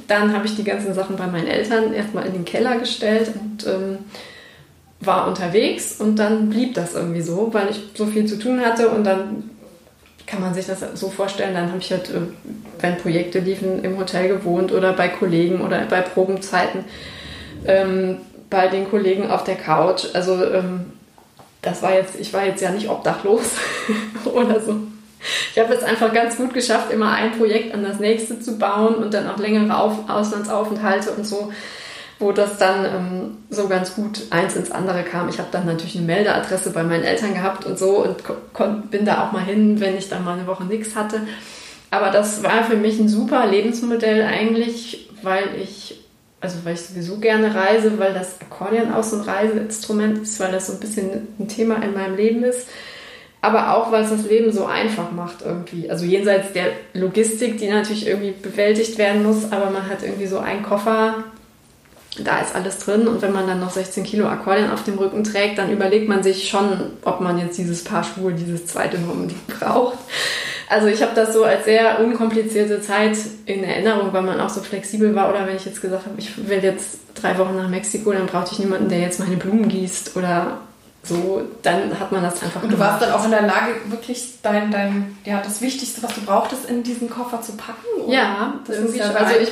Dann 0.07 0.33
habe 0.33 0.45
ich 0.45 0.55
die 0.55 0.63
ganzen 0.63 0.93
Sachen 0.93 1.15
bei 1.15 1.27
meinen 1.27 1.47
Eltern 1.47 1.93
erstmal 1.93 2.25
in 2.25 2.33
den 2.33 2.45
Keller 2.45 2.77
gestellt 2.77 3.31
und 3.33 3.65
ähm, 3.67 3.97
war 5.01 5.27
unterwegs 5.27 5.95
und 5.99 6.17
dann 6.17 6.49
blieb 6.49 6.73
das 6.73 6.93
irgendwie 6.93 7.21
so, 7.21 7.49
weil 7.53 7.69
ich 7.69 7.81
so 7.93 8.05
viel 8.05 8.25
zu 8.25 8.37
tun 8.37 8.59
hatte 8.61 8.89
und 8.89 9.03
dann 9.03 9.49
kann 10.27 10.41
man 10.41 10.53
sich 10.53 10.67
das 10.67 10.79
so 10.93 11.09
vorstellen, 11.09 11.55
dann 11.55 11.69
habe 11.69 11.79
ich 11.79 11.91
halt, 11.91 12.09
äh, 12.09 12.21
wenn 12.79 12.97
Projekte 12.97 13.39
liefen, 13.39 13.83
im 13.83 13.97
Hotel 13.97 14.27
gewohnt 14.27 14.71
oder 14.71 14.93
bei 14.93 15.07
Kollegen 15.07 15.61
oder 15.61 15.85
bei 15.85 16.01
Probenzeiten 16.01 16.85
ähm, 17.65 18.17
bei 18.49 18.67
den 18.67 18.89
Kollegen 18.89 19.29
auf 19.29 19.43
der 19.43 19.55
Couch. 19.55 20.05
Also 20.13 20.43
ähm, 20.43 20.93
das 21.61 21.81
war 21.81 21.93
jetzt, 21.93 22.19
ich 22.19 22.33
war 22.33 22.45
jetzt 22.45 22.61
ja 22.61 22.71
nicht 22.71 22.89
obdachlos 22.89 23.51
oder 24.25 24.59
so. 24.59 24.75
Ich 25.51 25.59
habe 25.59 25.73
es 25.73 25.83
einfach 25.83 26.13
ganz 26.13 26.37
gut 26.37 26.53
geschafft, 26.53 26.91
immer 26.91 27.11
ein 27.11 27.37
Projekt 27.37 27.73
an 27.73 27.83
das 27.83 27.99
nächste 27.99 28.39
zu 28.39 28.57
bauen 28.57 28.95
und 28.95 29.13
dann 29.13 29.29
auch 29.29 29.37
längere 29.37 29.77
Auf 29.77 30.09
Auslandsaufenthalte 30.09 31.11
und 31.11 31.25
so 31.25 31.51
wo 32.19 32.33
das 32.33 32.57
dann 32.57 32.85
ähm, 32.85 33.37
so 33.49 33.67
ganz 33.69 33.95
gut 33.95 34.23
eins 34.29 34.55
ins 34.55 34.71
andere 34.71 35.03
kam. 35.03 35.29
Ich 35.29 35.39
habe 35.39 35.49
dann 35.51 35.65
natürlich 35.65 35.95
eine 35.97 36.05
Meldeadresse 36.05 36.71
bei 36.71 36.83
meinen 36.83 37.03
Eltern 37.03 37.33
gehabt 37.33 37.65
und 37.65 37.79
so 37.79 38.05
und 38.05 38.91
bin 38.91 39.05
da 39.05 39.25
auch 39.25 39.31
mal 39.31 39.43
hin, 39.43 39.79
wenn 39.79 39.97
ich 39.97 40.09
dann 40.09 40.25
mal 40.25 40.37
eine 40.37 40.45
Woche 40.45 40.65
nichts 40.65 40.95
hatte. 40.95 41.21
Aber 41.91 42.11
das 42.11 42.43
war 42.43 42.63
für 42.65 42.75
mich 42.75 42.99
ein 42.99 43.07
super 43.07 43.47
Lebensmodell 43.47 44.23
eigentlich, 44.23 45.09
weil 45.23 45.45
ich, 45.61 46.01
also 46.41 46.57
weil 46.63 46.73
ich 46.73 46.81
sowieso 46.81 47.17
gerne 47.17 47.55
reise, 47.55 47.97
weil 47.97 48.13
das 48.13 48.41
Akkordeon 48.41 48.93
auch 48.93 49.03
so 49.03 49.15
ein 49.15 49.23
Reiseinstrument 49.23 50.19
ist, 50.19 50.39
weil 50.41 50.51
das 50.51 50.67
so 50.67 50.73
ein 50.73 50.79
bisschen 50.81 51.27
ein 51.39 51.47
Thema 51.47 51.81
in 51.81 51.93
meinem 51.93 52.17
Leben 52.17 52.43
ist. 52.43 52.67
Aber 53.41 53.73
auch, 53.73 53.93
weil 53.93 54.03
es 54.03 54.09
das 54.09 54.25
Leben 54.25 54.51
so 54.51 54.65
einfach 54.65 55.11
macht 55.13 55.37
irgendwie. 55.45 55.89
Also 55.89 56.03
jenseits 56.03 56.51
der 56.51 56.67
Logistik, 56.93 57.57
die 57.57 57.69
natürlich 57.69 58.05
irgendwie 58.05 58.31
bewältigt 58.31 58.97
werden 58.97 59.23
muss, 59.23 59.53
aber 59.53 59.69
man 59.69 59.89
hat 59.89 60.03
irgendwie 60.03 60.27
so 60.27 60.39
einen 60.39 60.61
Koffer, 60.61 61.23
da 62.17 62.39
ist 62.39 62.55
alles 62.55 62.79
drin 62.79 63.07
und 63.07 63.21
wenn 63.21 63.31
man 63.31 63.47
dann 63.47 63.59
noch 63.59 63.69
16 63.69 64.03
Kilo 64.03 64.27
Akkordeon 64.27 64.71
auf 64.71 64.83
dem 64.83 64.97
Rücken 64.97 65.23
trägt, 65.23 65.57
dann 65.57 65.71
überlegt 65.71 66.09
man 66.09 66.23
sich 66.23 66.49
schon, 66.49 66.91
ob 67.03 67.21
man 67.21 67.37
jetzt 67.37 67.57
dieses 67.57 67.83
Paar 67.83 68.03
Schuhe, 68.03 68.33
dieses 68.33 68.65
zweite 68.65 68.97
unbedingt 68.97 69.47
braucht. 69.59 69.97
Also 70.69 70.87
ich 70.87 71.01
habe 71.01 71.15
das 71.15 71.33
so 71.33 71.43
als 71.43 71.65
sehr 71.65 71.99
unkomplizierte 71.99 72.79
Zeit 72.81 73.17
in 73.45 73.63
Erinnerung, 73.63 74.13
weil 74.13 74.21
man 74.21 74.39
auch 74.39 74.49
so 74.49 74.61
flexibel 74.61 75.15
war. 75.15 75.29
Oder 75.29 75.47
wenn 75.47 75.55
ich 75.55 75.65
jetzt 75.65 75.81
gesagt 75.81 76.05
habe, 76.05 76.15
ich 76.19 76.47
will 76.47 76.63
jetzt 76.63 76.99
drei 77.15 77.37
Wochen 77.39 77.55
nach 77.55 77.67
Mexiko, 77.67 78.11
dann 78.11 78.27
brauchte 78.27 78.53
ich 78.53 78.59
niemanden, 78.59 78.87
der 78.87 78.99
jetzt 78.99 79.19
meine 79.19 79.35
Blumen 79.35 79.67
gießt 79.67 80.15
oder 80.15 80.59
so, 81.01 81.41
dann 81.63 81.99
hat 81.99 82.11
man 82.11 82.21
das 82.21 82.43
einfach 82.43 82.61
Und 82.61 82.71
du 82.71 82.75
gemacht. 82.75 82.91
warst 82.91 83.03
dann 83.03 83.11
auch 83.13 83.25
in 83.25 83.31
der 83.31 83.41
Lage, 83.43 83.73
wirklich 83.87 84.33
dein, 84.43 84.69
dein, 84.69 85.17
ja, 85.25 85.41
das 85.41 85.61
Wichtigste, 85.61 86.03
was 86.03 86.13
du 86.13 86.21
brauchtest, 86.21 86.69
in 86.69 86.83
diesen 86.83 87.09
Koffer 87.09 87.41
zu 87.41 87.53
packen? 87.53 88.03
Oder? 88.03 88.13
Ja, 88.13 88.53
das 88.67 88.77
ist 88.77 88.95
ja 88.95 89.11
also 89.11 89.35
ich, 89.39 89.49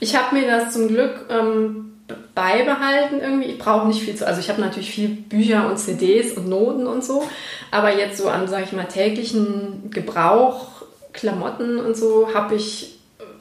ich 0.00 0.16
habe 0.16 0.34
mir 0.34 0.46
das 0.48 0.72
zum 0.72 0.88
Glück 0.88 1.26
ähm, 1.30 1.97
beibehalten 2.34 3.20
irgendwie. 3.20 3.48
Ich 3.48 3.58
brauche 3.58 3.86
nicht 3.86 4.02
viel 4.02 4.14
zu, 4.14 4.26
also 4.26 4.40
ich 4.40 4.48
habe 4.48 4.60
natürlich 4.60 4.90
viel 4.90 5.08
Bücher 5.08 5.68
und 5.68 5.78
CDs 5.78 6.32
und 6.32 6.48
Noten 6.48 6.86
und 6.86 7.04
so, 7.04 7.24
aber 7.70 7.96
jetzt 7.96 8.18
so 8.18 8.28
an, 8.28 8.48
sage 8.48 8.64
ich 8.64 8.72
mal, 8.72 8.84
täglichen 8.84 9.90
Gebrauch, 9.90 10.82
Klamotten 11.12 11.78
und 11.78 11.96
so 11.96 12.32
habe 12.34 12.54
ich, 12.54 12.98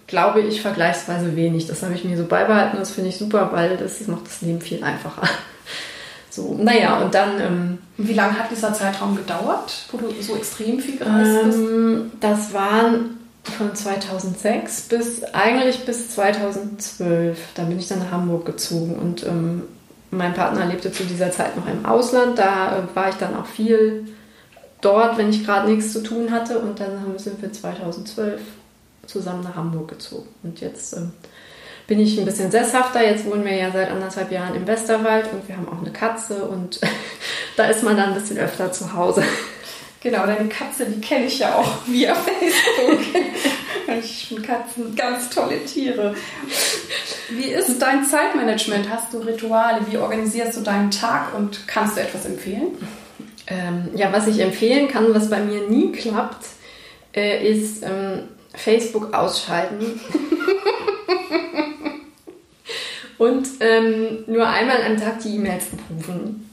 glaube 0.07 0.41
ich, 0.41 0.61
vergleichsweise 0.61 1.35
wenig. 1.35 1.67
Das 1.67 1.83
habe 1.83 1.93
ich 1.93 2.03
mir 2.03 2.17
so 2.17 2.25
beibehalten 2.25 2.77
und 2.77 2.81
das 2.81 2.91
finde 2.91 3.09
ich 3.09 3.17
super, 3.17 3.49
weil 3.53 3.77
das 3.77 4.05
macht 4.07 4.25
das 4.25 4.41
Leben 4.41 4.61
viel 4.61 4.83
einfacher. 4.83 5.27
So, 6.29 6.55
naja, 6.55 6.99
und 6.99 7.15
dann. 7.15 7.41
Ähm, 7.41 7.77
Wie 7.97 8.13
lange 8.13 8.37
hat 8.37 8.51
dieser 8.51 8.71
Zeitraum 8.71 9.15
gedauert, 9.15 9.87
wo 9.91 9.97
du 9.97 10.11
so 10.21 10.35
extrem 10.35 10.79
viel 10.79 10.97
gereist 10.97 11.45
bist? 11.45 11.57
Ähm, 11.57 12.11
das 12.19 12.53
waren 12.53 13.16
von 13.51 13.75
2006 13.75 14.81
bis 14.83 15.23
eigentlich 15.33 15.85
bis 15.85 16.09
2012. 16.11 17.37
Da 17.55 17.63
bin 17.63 17.79
ich 17.79 17.87
dann 17.87 17.99
nach 17.99 18.11
Hamburg 18.11 18.45
gezogen 18.45 18.95
und 18.95 19.25
ähm, 19.25 19.63
mein 20.11 20.33
Partner 20.33 20.65
lebte 20.65 20.91
zu 20.91 21.03
dieser 21.03 21.31
Zeit 21.31 21.57
noch 21.57 21.67
im 21.67 21.85
Ausland. 21.85 22.39
Da 22.39 22.79
äh, 22.79 22.95
war 22.95 23.09
ich 23.09 23.15
dann 23.15 23.35
auch 23.35 23.45
viel 23.45 24.07
dort, 24.81 25.17
wenn 25.17 25.29
ich 25.29 25.45
gerade 25.45 25.69
nichts 25.69 25.93
zu 25.93 26.01
tun 26.01 26.31
hatte. 26.31 26.59
Und 26.59 26.79
dann 26.79 27.17
sind 27.17 27.41
wir 27.41 27.51
2012 27.51 28.41
zusammen 29.05 29.43
nach 29.43 29.55
Hamburg 29.55 29.89
gezogen. 29.89 30.27
Und 30.43 30.61
jetzt 30.61 30.95
ähm, 30.95 31.11
bin 31.87 31.99
ich 31.99 32.17
ein 32.19 32.25
bisschen 32.25 32.51
sesshafter. 32.51 33.03
Jetzt 33.03 33.25
wohnen 33.25 33.45
wir 33.45 33.55
ja 33.55 33.71
seit 33.71 33.89
anderthalb 33.89 34.31
Jahren 34.31 34.55
im 34.55 34.67
Westerwald 34.67 35.31
und 35.31 35.47
wir 35.47 35.57
haben 35.57 35.67
auch 35.67 35.81
eine 35.81 35.91
Katze 35.91 36.45
und 36.45 36.79
da 37.57 37.65
ist 37.65 37.83
man 37.83 37.97
dann 37.97 38.09
ein 38.09 38.19
bisschen 38.19 38.37
öfter 38.37 38.71
zu 38.71 38.93
Hause. 38.93 39.23
Genau, 40.07 40.25
deine 40.25 40.47
Katze, 40.47 40.85
die 40.85 41.01
kenne 41.01 41.25
ich 41.25 41.39
ja 41.39 41.55
auch 41.55 41.85
via 41.85 42.15
Facebook. 42.15 43.05
ich 43.99 44.27
finde 44.29 44.41
Katzen 44.41 44.95
ganz 44.95 45.29
tolle 45.29 45.65
Tiere. 45.65 46.15
Wie 47.29 47.47
ist 47.47 47.81
dein 47.81 48.05
Zeitmanagement? 48.05 48.89
Hast 48.89 49.13
du 49.13 49.17
Rituale? 49.17 49.81
Wie 49.91 49.97
organisierst 49.97 50.55
du 50.55 50.61
deinen 50.61 50.91
Tag 50.91 51.35
und 51.35 51.67
kannst 51.67 51.97
du 51.97 52.01
etwas 52.01 52.25
empfehlen? 52.25 52.69
Ähm, 53.47 53.89
ja, 53.95 54.13
was 54.13 54.27
ich 54.27 54.39
empfehlen 54.39 54.87
kann, 54.87 55.13
was 55.13 55.29
bei 55.29 55.41
mir 55.41 55.67
nie 55.67 55.91
klappt, 55.91 56.45
äh, 57.13 57.45
ist 57.45 57.83
ähm, 57.83 58.29
Facebook 58.53 59.13
ausschalten. 59.13 59.99
und 63.17 63.45
ähm, 63.59 64.23
nur 64.25 64.47
einmal 64.47 64.83
am 64.83 64.95
Tag 64.95 65.19
die 65.19 65.35
E-Mails 65.35 65.65
abrufen. 65.73 66.49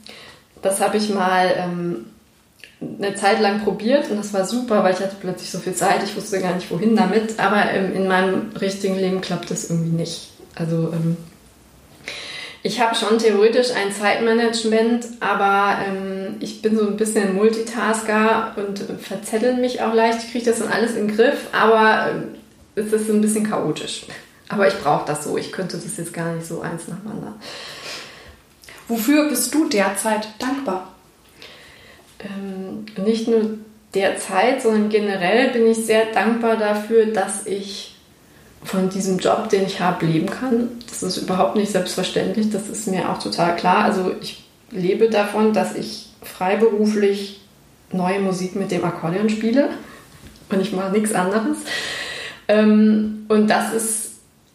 Das 0.61 0.81
habe 0.81 0.97
ich 0.97 1.09
mal 1.13 1.55
ähm, 1.57 2.07
eine 2.81 3.15
Zeit 3.15 3.39
lang 3.39 3.61
probiert 3.61 4.09
und 4.09 4.17
das 4.17 4.33
war 4.33 4.45
super, 4.45 4.83
weil 4.83 4.93
ich 4.93 4.99
hatte 4.99 5.15
plötzlich 5.19 5.49
so 5.49 5.59
viel 5.59 5.73
Zeit, 5.73 6.03
ich 6.03 6.15
wusste 6.15 6.39
gar 6.39 6.55
nicht 6.55 6.69
wohin 6.69 6.95
damit, 6.95 7.39
aber 7.39 7.71
ähm, 7.71 7.95
in 7.95 8.07
meinem 8.07 8.51
richtigen 8.59 8.97
Leben 8.97 9.21
klappt 9.21 9.49
das 9.49 9.69
irgendwie 9.69 9.95
nicht. 9.95 10.29
Also 10.55 10.91
ähm, 10.93 11.17
ich 12.63 12.81
habe 12.81 12.95
schon 12.95 13.19
theoretisch 13.19 13.69
ein 13.71 13.91
Zeitmanagement, 13.91 15.05
aber 15.19 15.77
ähm, 15.85 16.37
ich 16.39 16.63
bin 16.63 16.75
so 16.75 16.87
ein 16.87 16.97
bisschen 16.97 17.35
Multitasker 17.35 18.53
und 18.55 18.83
verzettel 18.99 19.55
mich 19.55 19.81
auch 19.83 19.93
leicht. 19.93 20.23
Ich 20.23 20.31
kriege 20.31 20.45
das 20.45 20.59
dann 20.59 20.69
alles 20.69 20.95
in 20.95 21.07
den 21.07 21.15
Griff, 21.15 21.47
aber 21.51 22.09
ähm, 22.09 22.23
es 22.73 22.91
ist 22.91 23.07
ein 23.09 23.21
bisschen 23.21 23.47
chaotisch. 23.47 24.07
Aber 24.49 24.67
ich 24.67 24.73
brauche 24.79 25.05
das 25.05 25.23
so. 25.23 25.37
Ich 25.37 25.51
könnte 25.51 25.77
das 25.77 25.97
jetzt 25.97 26.13
gar 26.13 26.33
nicht 26.33 26.47
so 26.47 26.61
eins 26.61 26.87
nacheinander. 26.87 27.35
Wofür 28.87 29.29
bist 29.29 29.53
du 29.53 29.69
derzeit 29.69 30.27
dankbar? 30.39 30.94
Ähm, 32.19 32.85
nicht 33.03 33.27
nur 33.27 33.57
der 33.93 34.17
Zeit, 34.17 34.61
sondern 34.61 34.89
generell 34.89 35.51
bin 35.51 35.67
ich 35.67 35.85
sehr 35.85 36.07
dankbar 36.13 36.57
dafür, 36.57 37.07
dass 37.07 37.45
ich 37.45 37.95
von 38.63 38.89
diesem 38.89 39.19
Job, 39.19 39.49
den 39.49 39.65
ich 39.65 39.79
habe, 39.79 40.05
leben 40.05 40.27
kann. 40.27 40.69
Das 40.89 41.03
ist 41.03 41.17
überhaupt 41.17 41.55
nicht 41.55 41.71
selbstverständlich, 41.71 42.49
das 42.49 42.67
ist 42.67 42.87
mir 42.87 43.09
auch 43.09 43.19
total 43.19 43.55
klar. 43.55 43.85
Also 43.85 44.13
ich 44.21 44.43
lebe 44.71 45.09
davon, 45.09 45.53
dass 45.53 45.75
ich 45.75 46.09
freiberuflich 46.21 47.41
neue 47.91 48.19
Musik 48.19 48.55
mit 48.55 48.71
dem 48.71 48.83
Akkordeon 48.83 49.29
spiele 49.29 49.69
und 50.49 50.61
ich 50.61 50.73
mache 50.73 50.91
nichts 50.91 51.13
anderes. 51.13 51.57
Ähm, 52.47 53.25
und 53.29 53.47
das 53.49 53.73
ist 53.73 54.11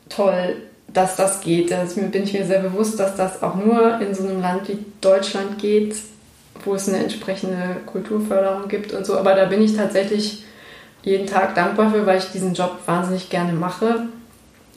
toll, 0.08 0.56
dass 0.92 1.16
das 1.16 1.40
geht. 1.40 1.70
Da 1.70 1.84
bin 1.84 2.24
ich 2.24 2.32
mir 2.32 2.44
sehr 2.44 2.60
bewusst, 2.60 2.98
dass 2.98 3.16
das 3.16 3.42
auch 3.42 3.54
nur 3.54 4.00
in 4.00 4.14
so 4.14 4.24
einem 4.24 4.40
Land 4.40 4.68
wie 4.68 4.78
Deutschland 5.00 5.58
geht, 5.58 5.96
wo 6.64 6.74
es 6.74 6.88
eine 6.88 6.98
entsprechende 6.98 7.76
Kulturförderung 7.86 8.68
gibt 8.68 8.92
und 8.92 9.06
so. 9.06 9.18
Aber 9.18 9.34
da 9.34 9.46
bin 9.46 9.62
ich 9.62 9.76
tatsächlich 9.76 10.44
jeden 11.02 11.26
Tag 11.26 11.54
dankbar 11.54 11.90
für, 11.90 12.06
weil 12.06 12.18
ich 12.18 12.30
diesen 12.32 12.54
Job 12.54 12.78
wahnsinnig 12.86 13.30
gerne 13.30 13.52
mache. 13.52 14.06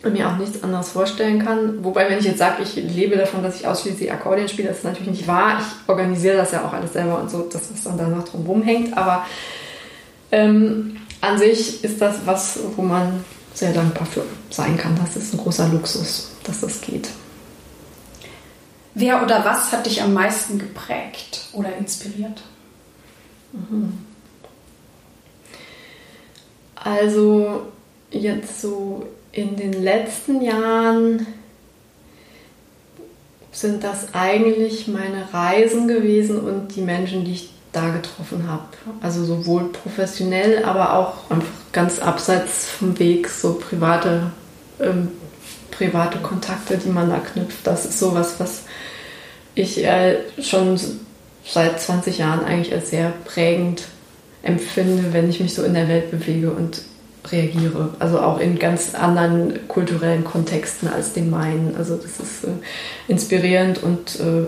und 0.04 0.13
mir 0.13 0.28
auch 0.28 0.38
nichts 0.38 0.62
anderes 0.62 0.89
vorstellen 0.89 1.43
kann. 1.43 1.84
Wobei, 1.84 2.10
wenn 2.10 2.19
ich 2.19 2.26
jetzt 2.26 2.39
sage, 2.39 2.62
ich 2.62 2.76
lebe 2.76 3.15
davon, 3.15 3.41
dass 3.41 3.60
ich 3.60 3.67
ausschließlich 3.67 4.12
Akkordeon 4.12 4.50
spiele, 4.50 4.67
das 4.67 4.80
ist 4.80 4.84
natürlich 4.84 5.12
nicht 5.12 5.28
wahr. 5.28 5.60
Ich 5.60 5.89
organisiere 5.89 6.36
das 6.36 6.52
ja 6.52 6.65
auch 6.65 6.74
alles 6.74 6.91
selber 6.91 7.22
und 7.22 7.32
so, 7.32 7.43
dass 7.43 7.72
es 7.72 7.84
dann 7.86 7.98
da 7.98 8.08
noch 8.08 8.28
drum 8.28 8.46
rumhängt. 8.46 8.98
Aber 8.98 9.26
ähm, 10.32 10.98
an 11.22 11.38
sich 11.38 11.84
ist 11.86 12.02
das 12.02 12.17
was, 12.26 12.60
wo 12.76 12.82
man 12.82 13.24
sehr 13.54 13.72
dankbar 13.72 14.06
für 14.06 14.24
sein 14.50 14.76
kann. 14.78 14.98
Das 15.02 15.15
ist 15.15 15.34
ein 15.34 15.38
großer 15.38 15.69
Luxus, 15.69 16.32
dass 16.43 16.60
das 16.60 16.82
geht. 16.82 17.08
Wer 18.95 19.23
oder 19.23 19.43
was 19.43 19.71
hat 19.71 19.86
dich 19.86 20.01
am 20.01 20.13
meisten 20.13 20.60
geprägt 20.60 21.47
oder 21.53 21.75
inspiriert? 21.75 22.41
Also 26.75 27.67
jetzt 28.12 28.62
so 28.62 29.08
in 29.32 29.56
den 29.56 29.84
letzten 29.84 30.41
Jahren 30.41 31.25
sind 33.51 33.84
das 33.84 34.13
eigentlich 34.13 34.88
meine 34.88 35.32
Reisen 35.32 35.88
gewesen 35.88 36.39
und 36.39 36.75
die 36.75 36.82
Menschen, 36.82 37.23
die 37.25 37.34
ich 37.34 37.53
da 37.71 37.89
getroffen 37.89 38.47
habe. 38.47 38.65
Also 39.01 39.25
sowohl 39.25 39.65
professionell, 39.69 40.63
aber 40.63 40.93
auch 40.93 41.32
einfach 41.32 41.47
ganz 41.71 41.99
abseits 41.99 42.69
vom 42.69 42.97
Weg, 42.99 43.27
so 43.27 43.53
private, 43.56 44.32
ähm, 44.79 45.10
private 45.71 46.19
Kontakte, 46.19 46.77
die 46.77 46.89
man 46.89 47.10
da 47.10 47.17
knüpft. 47.17 47.65
Das 47.65 47.86
ist 47.86 47.99
sowas, 47.99 48.36
was 48.38 48.63
ich 49.56 49.84
äh, 49.84 50.18
schon 50.42 50.80
seit 51.46 51.80
20 51.80 52.18
Jahren 52.18 52.46
eigentlich 52.46 52.74
als 52.74 52.89
sehr 52.89 53.13
prägend 53.26 53.84
empfinde, 54.42 55.13
wenn 55.13 55.30
ich 55.30 55.39
mich 55.39 55.54
so 55.54 55.63
in 55.63 55.74
der 55.74 55.88
Welt 55.88 56.12
bewege 56.12 56.52
und 56.52 56.82
reagiere. 57.32 57.89
Also 58.00 58.20
auch 58.20 58.39
in 58.39 58.60
ganz 58.60 58.96
anderen 58.96 59.68
kulturellen 59.68 60.24
Kontexten 60.24 60.89
als 60.89 61.13
den 61.13 61.30
meinen. 61.30 61.76
Also 61.78 61.96
das 61.96 62.20
ist 62.20 62.44
äh, 62.44 62.50
inspirierend 63.08 63.82
und 63.82 64.20
äh, 64.20 64.46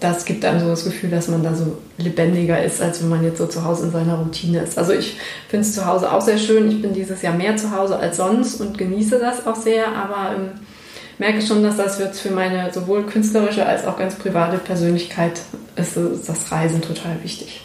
das 0.00 0.24
gibt 0.24 0.44
einem 0.44 0.58
so 0.58 0.66
das 0.66 0.84
Gefühl, 0.84 1.10
dass 1.10 1.28
man 1.28 1.44
da 1.44 1.54
so 1.54 1.78
lebendiger 1.96 2.62
ist, 2.62 2.82
als 2.82 3.00
wenn 3.00 3.08
man 3.08 3.22
jetzt 3.22 3.38
so 3.38 3.46
zu 3.46 3.64
Hause 3.64 3.86
in 3.86 3.92
seiner 3.92 4.16
Routine 4.16 4.60
ist. 4.60 4.76
Also 4.76 4.92
ich 4.92 5.16
finde 5.48 5.64
es 5.64 5.74
zu 5.74 5.86
Hause 5.86 6.12
auch 6.12 6.20
sehr 6.20 6.38
schön. 6.38 6.68
Ich 6.68 6.82
bin 6.82 6.92
dieses 6.92 7.22
Jahr 7.22 7.34
mehr 7.34 7.56
zu 7.56 7.70
Hause 7.70 7.96
als 7.96 8.16
sonst 8.16 8.60
und 8.60 8.76
genieße 8.76 9.20
das 9.20 9.46
auch 9.46 9.54
sehr, 9.54 9.86
aber 9.88 10.34
ähm, 10.36 10.50
merke 11.22 11.40
schon, 11.40 11.62
dass 11.62 11.76
das 11.76 12.00
jetzt 12.00 12.18
für 12.18 12.32
meine 12.32 12.72
sowohl 12.72 13.06
künstlerische 13.06 13.64
als 13.64 13.84
auch 13.84 13.96
ganz 13.96 14.16
private 14.16 14.58
Persönlichkeit 14.58 15.40
ist, 15.76 15.96
ist 15.96 16.28
das 16.28 16.50
Reisen 16.50 16.82
total 16.82 17.22
wichtig. 17.22 17.60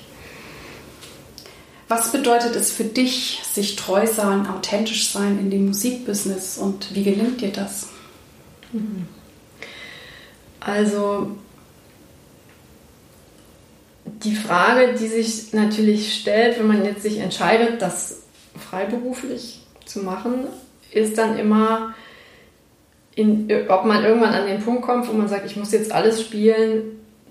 Was 1.88 2.12
bedeutet 2.12 2.56
es 2.56 2.72
für 2.72 2.84
dich, 2.84 3.42
sich 3.52 3.76
treu 3.76 4.06
sein, 4.06 4.46
authentisch 4.46 5.10
sein 5.10 5.40
in 5.40 5.50
dem 5.50 5.68
Musikbusiness 5.70 6.60
und 6.60 6.94
wie 6.94 7.04
gelingt 7.04 7.42
dir 7.42 7.52
das? 7.52 7.88
Mhm. 8.74 9.08
Also 10.60 11.32
die 14.06 14.36
Frage, 14.36 14.94
die 15.00 15.08
sich 15.08 15.52
natürlich 15.54 16.14
stellt, 16.14 16.60
wenn 16.60 16.68
man 16.68 16.86
jetzt 16.86 17.02
sich 17.02 17.18
entscheidet, 17.18 17.82
das 17.82 18.22
freiberuflich 18.70 19.62
zu 19.86 20.04
machen, 20.04 20.46
ist 20.92 21.18
dann 21.18 21.40
immer, 21.40 21.96
in, 23.18 23.52
ob 23.68 23.84
man 23.84 24.06
irgendwann 24.06 24.34
an 24.34 24.46
den 24.46 24.62
Punkt 24.62 24.84
kommt, 24.84 25.08
wo 25.10 25.14
man 25.14 25.28
sagt, 25.28 25.48
ich 25.48 25.58
muss 25.58 25.72
jetzt 25.72 25.92
alles 25.92 26.22
spielen, 26.22 26.84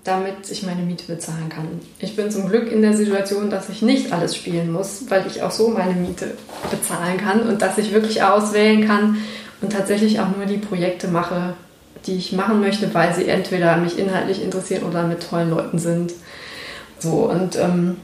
damit 0.03 0.51
ich 0.51 0.63
meine 0.63 0.81
Miete 0.81 1.05
bezahlen 1.05 1.47
kann. 1.47 1.67
Ich 1.99 2.15
bin 2.15 2.29
zum 2.29 2.49
Glück 2.49 2.69
in 2.69 2.81
der 2.81 2.93
Situation, 2.93 3.49
dass 3.49 3.69
ich 3.69 3.81
nicht 3.81 4.11
alles 4.11 4.35
spielen 4.35 4.71
muss, 4.71 5.05
weil 5.09 5.25
ich 5.27 5.41
auch 5.41 5.51
so 5.51 5.69
meine 5.69 5.93
Miete 5.93 6.31
bezahlen 6.69 7.17
kann 7.17 7.41
und 7.47 7.61
dass 7.61 7.77
ich 7.77 7.93
wirklich 7.93 8.21
auswählen 8.21 8.85
kann 8.85 9.17
und 9.61 9.71
tatsächlich 9.71 10.19
auch 10.19 10.35
nur 10.35 10.45
die 10.45 10.57
Projekte 10.57 11.07
mache, 11.07 11.53
die 12.05 12.17
ich 12.17 12.33
machen 12.33 12.59
möchte, 12.59 12.93
weil 12.93 13.15
sie 13.15 13.27
entweder 13.27 13.77
mich 13.77 13.97
inhaltlich 13.97 14.43
interessieren 14.43 14.83
oder 14.83 15.03
mit 15.07 15.27
tollen 15.29 15.49
Leuten 15.49 15.79
sind. 15.79 16.11
So 16.99 17.29
und 17.29 17.55
ähm, 17.55 17.95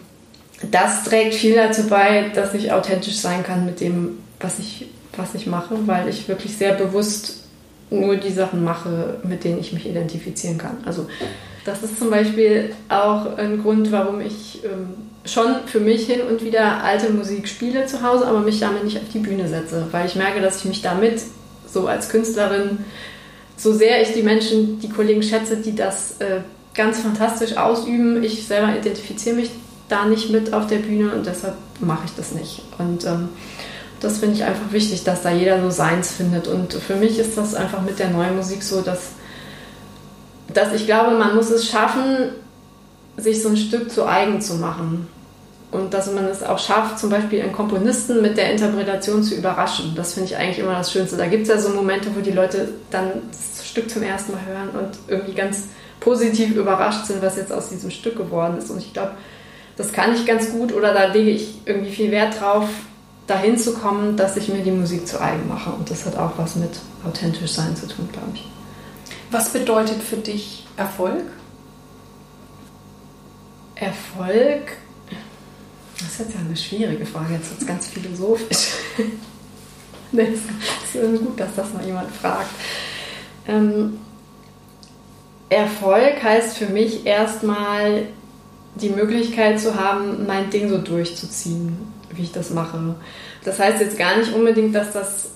das 0.71 1.03
trägt 1.03 1.33
viel 1.33 1.55
dazu 1.55 1.87
bei, 1.87 2.31
dass 2.33 2.53
ich 2.53 2.71
authentisch 2.71 3.17
sein 3.17 3.43
kann 3.43 3.65
mit 3.65 3.81
dem, 3.81 4.19
was 4.39 4.59
ich, 4.59 4.87
was 5.17 5.35
ich 5.35 5.47
mache, 5.47 5.85
weil 5.85 6.07
ich 6.07 6.29
wirklich 6.29 6.55
sehr 6.57 6.73
bewusst 6.73 7.42
nur 7.89 8.15
die 8.17 8.31
Sachen 8.31 8.63
mache, 8.63 9.17
mit 9.23 9.43
denen 9.43 9.59
ich 9.59 9.73
mich 9.73 9.87
identifizieren 9.87 10.57
kann. 10.57 10.77
Also 10.85 11.07
das 11.65 11.83
ist 11.83 11.99
zum 11.99 12.09
Beispiel 12.09 12.71
auch 12.89 13.37
ein 13.37 13.61
Grund, 13.61 13.91
warum 13.91 14.19
ich 14.19 14.61
ähm, 14.65 14.89
schon 15.25 15.55
für 15.65 15.79
mich 15.79 16.05
hin 16.05 16.21
und 16.29 16.43
wieder 16.43 16.83
alte 16.83 17.11
Musik 17.11 17.47
spiele 17.47 17.85
zu 17.85 18.01
Hause, 18.01 18.27
aber 18.27 18.39
mich 18.39 18.59
damit 18.59 18.83
nicht 18.83 18.97
auf 18.97 19.09
die 19.13 19.19
Bühne 19.19 19.47
setze, 19.47 19.87
weil 19.91 20.05
ich 20.05 20.15
merke, 20.15 20.41
dass 20.41 20.59
ich 20.59 20.65
mich 20.65 20.81
damit 20.81 21.21
so 21.67 21.87
als 21.87 22.09
Künstlerin, 22.09 22.79
so 23.55 23.71
sehr 23.71 24.01
ich 24.01 24.13
die 24.13 24.23
Menschen, 24.23 24.79
die 24.79 24.89
Kollegen 24.89 25.23
schätze, 25.23 25.57
die 25.57 25.75
das 25.75 26.19
äh, 26.19 26.41
ganz 26.73 26.99
fantastisch 26.99 27.55
ausüben, 27.55 28.23
ich 28.23 28.45
selber 28.45 28.75
identifiziere 28.75 29.35
mich 29.35 29.51
da 29.87 30.05
nicht 30.05 30.29
mit 30.31 30.53
auf 30.53 30.67
der 30.67 30.77
Bühne 30.77 31.13
und 31.13 31.25
deshalb 31.25 31.55
mache 31.79 32.03
ich 32.05 32.15
das 32.15 32.33
nicht. 32.33 32.61
Und 32.77 33.05
ähm, 33.05 33.29
das 34.03 34.19
finde 34.19 34.35
ich 34.35 34.43
einfach 34.43 34.71
wichtig, 34.71 35.03
dass 35.03 35.21
da 35.23 35.31
jeder 35.31 35.61
so 35.61 35.69
seins 35.69 36.11
findet. 36.11 36.47
Und 36.47 36.73
für 36.73 36.95
mich 36.95 37.17
ist 37.19 37.37
das 37.37 37.55
einfach 37.55 37.81
mit 37.81 37.99
der 37.99 38.09
neuen 38.09 38.35
Musik 38.35 38.61
so, 38.61 38.81
dass 38.81 39.11
dass 40.53 40.73
ich 40.73 40.85
glaube, 40.85 41.17
man 41.17 41.35
muss 41.35 41.49
es 41.49 41.67
schaffen, 41.67 42.29
sich 43.17 43.41
so 43.41 43.49
ein 43.49 43.57
Stück 43.57 43.91
zu 43.91 44.05
eigen 44.05 44.41
zu 44.41 44.55
machen. 44.55 45.07
Und 45.71 45.93
dass 45.93 46.11
man 46.11 46.25
es 46.25 46.43
auch 46.43 46.59
schafft, 46.59 46.99
zum 46.99 47.09
Beispiel 47.09 47.41
einen 47.41 47.51
Komponisten 47.51 48.21
mit 48.21 48.37
der 48.37 48.51
Interpretation 48.51 49.23
zu 49.23 49.33
überraschen. 49.33 49.93
Das 49.95 50.13
finde 50.13 50.29
ich 50.29 50.37
eigentlich 50.37 50.59
immer 50.59 50.75
das 50.75 50.91
Schönste. 50.91 51.17
Da 51.17 51.25
gibt 51.25 51.43
es 51.43 51.49
ja 51.49 51.57
so 51.57 51.69
Momente, 51.69 52.09
wo 52.15 52.21
die 52.21 52.31
Leute 52.31 52.69
dann 52.91 53.11
das 53.31 53.67
Stück 53.67 53.89
zum 53.89 54.03
ersten 54.03 54.33
Mal 54.33 54.45
hören 54.45 54.69
und 54.69 54.91
irgendwie 55.07 55.33
ganz 55.33 55.69
positiv 55.99 56.55
überrascht 56.55 57.05
sind, 57.05 57.23
was 57.23 57.37
jetzt 57.37 57.51
aus 57.51 57.69
diesem 57.69 57.89
Stück 57.89 58.17
geworden 58.17 58.57
ist. 58.59 58.69
Und 58.69 58.79
ich 58.79 58.93
glaube, 58.93 59.13
das 59.75 59.91
kann 59.91 60.13
ich 60.13 60.27
ganz 60.27 60.51
gut 60.51 60.71
oder 60.73 60.93
da 60.93 61.05
lege 61.05 61.31
ich 61.31 61.55
irgendwie 61.65 61.91
viel 61.91 62.11
Wert 62.11 62.39
drauf, 62.39 62.67
dahin 63.27 63.57
zu 63.57 63.73
kommen, 63.73 64.17
dass 64.17 64.37
ich 64.37 64.49
mir 64.49 64.63
die 64.63 64.71
Musik 64.71 65.07
zu 65.07 65.21
eigen 65.21 65.47
mache. 65.47 65.71
Und 65.71 65.89
das 65.89 66.05
hat 66.05 66.17
auch 66.17 66.31
was 66.37 66.55
mit 66.55 66.71
authentisch 67.05 67.51
sein 67.51 67.75
zu 67.75 67.87
tun, 67.87 68.09
glaube 68.11 68.31
ich. 68.33 68.47
Was 69.31 69.49
bedeutet 69.49 70.01
für 70.01 70.17
dich 70.17 70.67
Erfolg? 70.77 71.25
Erfolg? 73.75 74.77
Das 75.97 76.07
ist 76.07 76.19
jetzt 76.19 76.33
ja 76.33 76.39
eine 76.41 76.55
schwierige 76.55 77.05
Frage. 77.05 77.33
Jetzt 77.33 77.49
wird 77.49 77.61
es 77.61 77.67
ganz 77.67 77.87
philosophisch. 77.87 78.73
das 80.11 80.27
ist 80.27 81.19
gut, 81.19 81.39
dass 81.39 81.55
das 81.55 81.73
mal 81.73 81.85
jemand 81.85 82.11
fragt. 82.11 82.51
Ähm, 83.47 83.99
Erfolg 85.49 86.21
heißt 86.23 86.57
für 86.57 86.67
mich 86.67 87.05
erstmal 87.05 88.07
die 88.75 88.89
Möglichkeit 88.89 89.59
zu 89.59 89.75
haben, 89.75 90.25
mein 90.25 90.49
Ding 90.49 90.69
so 90.69 90.79
durchzuziehen, 90.79 91.77
wie 92.15 92.23
ich 92.23 92.31
das 92.31 92.49
mache. 92.49 92.95
Das 93.43 93.59
heißt 93.59 93.81
jetzt 93.81 93.97
gar 93.97 94.17
nicht 94.17 94.33
unbedingt, 94.33 94.75
dass 94.75 94.93
das 94.93 95.33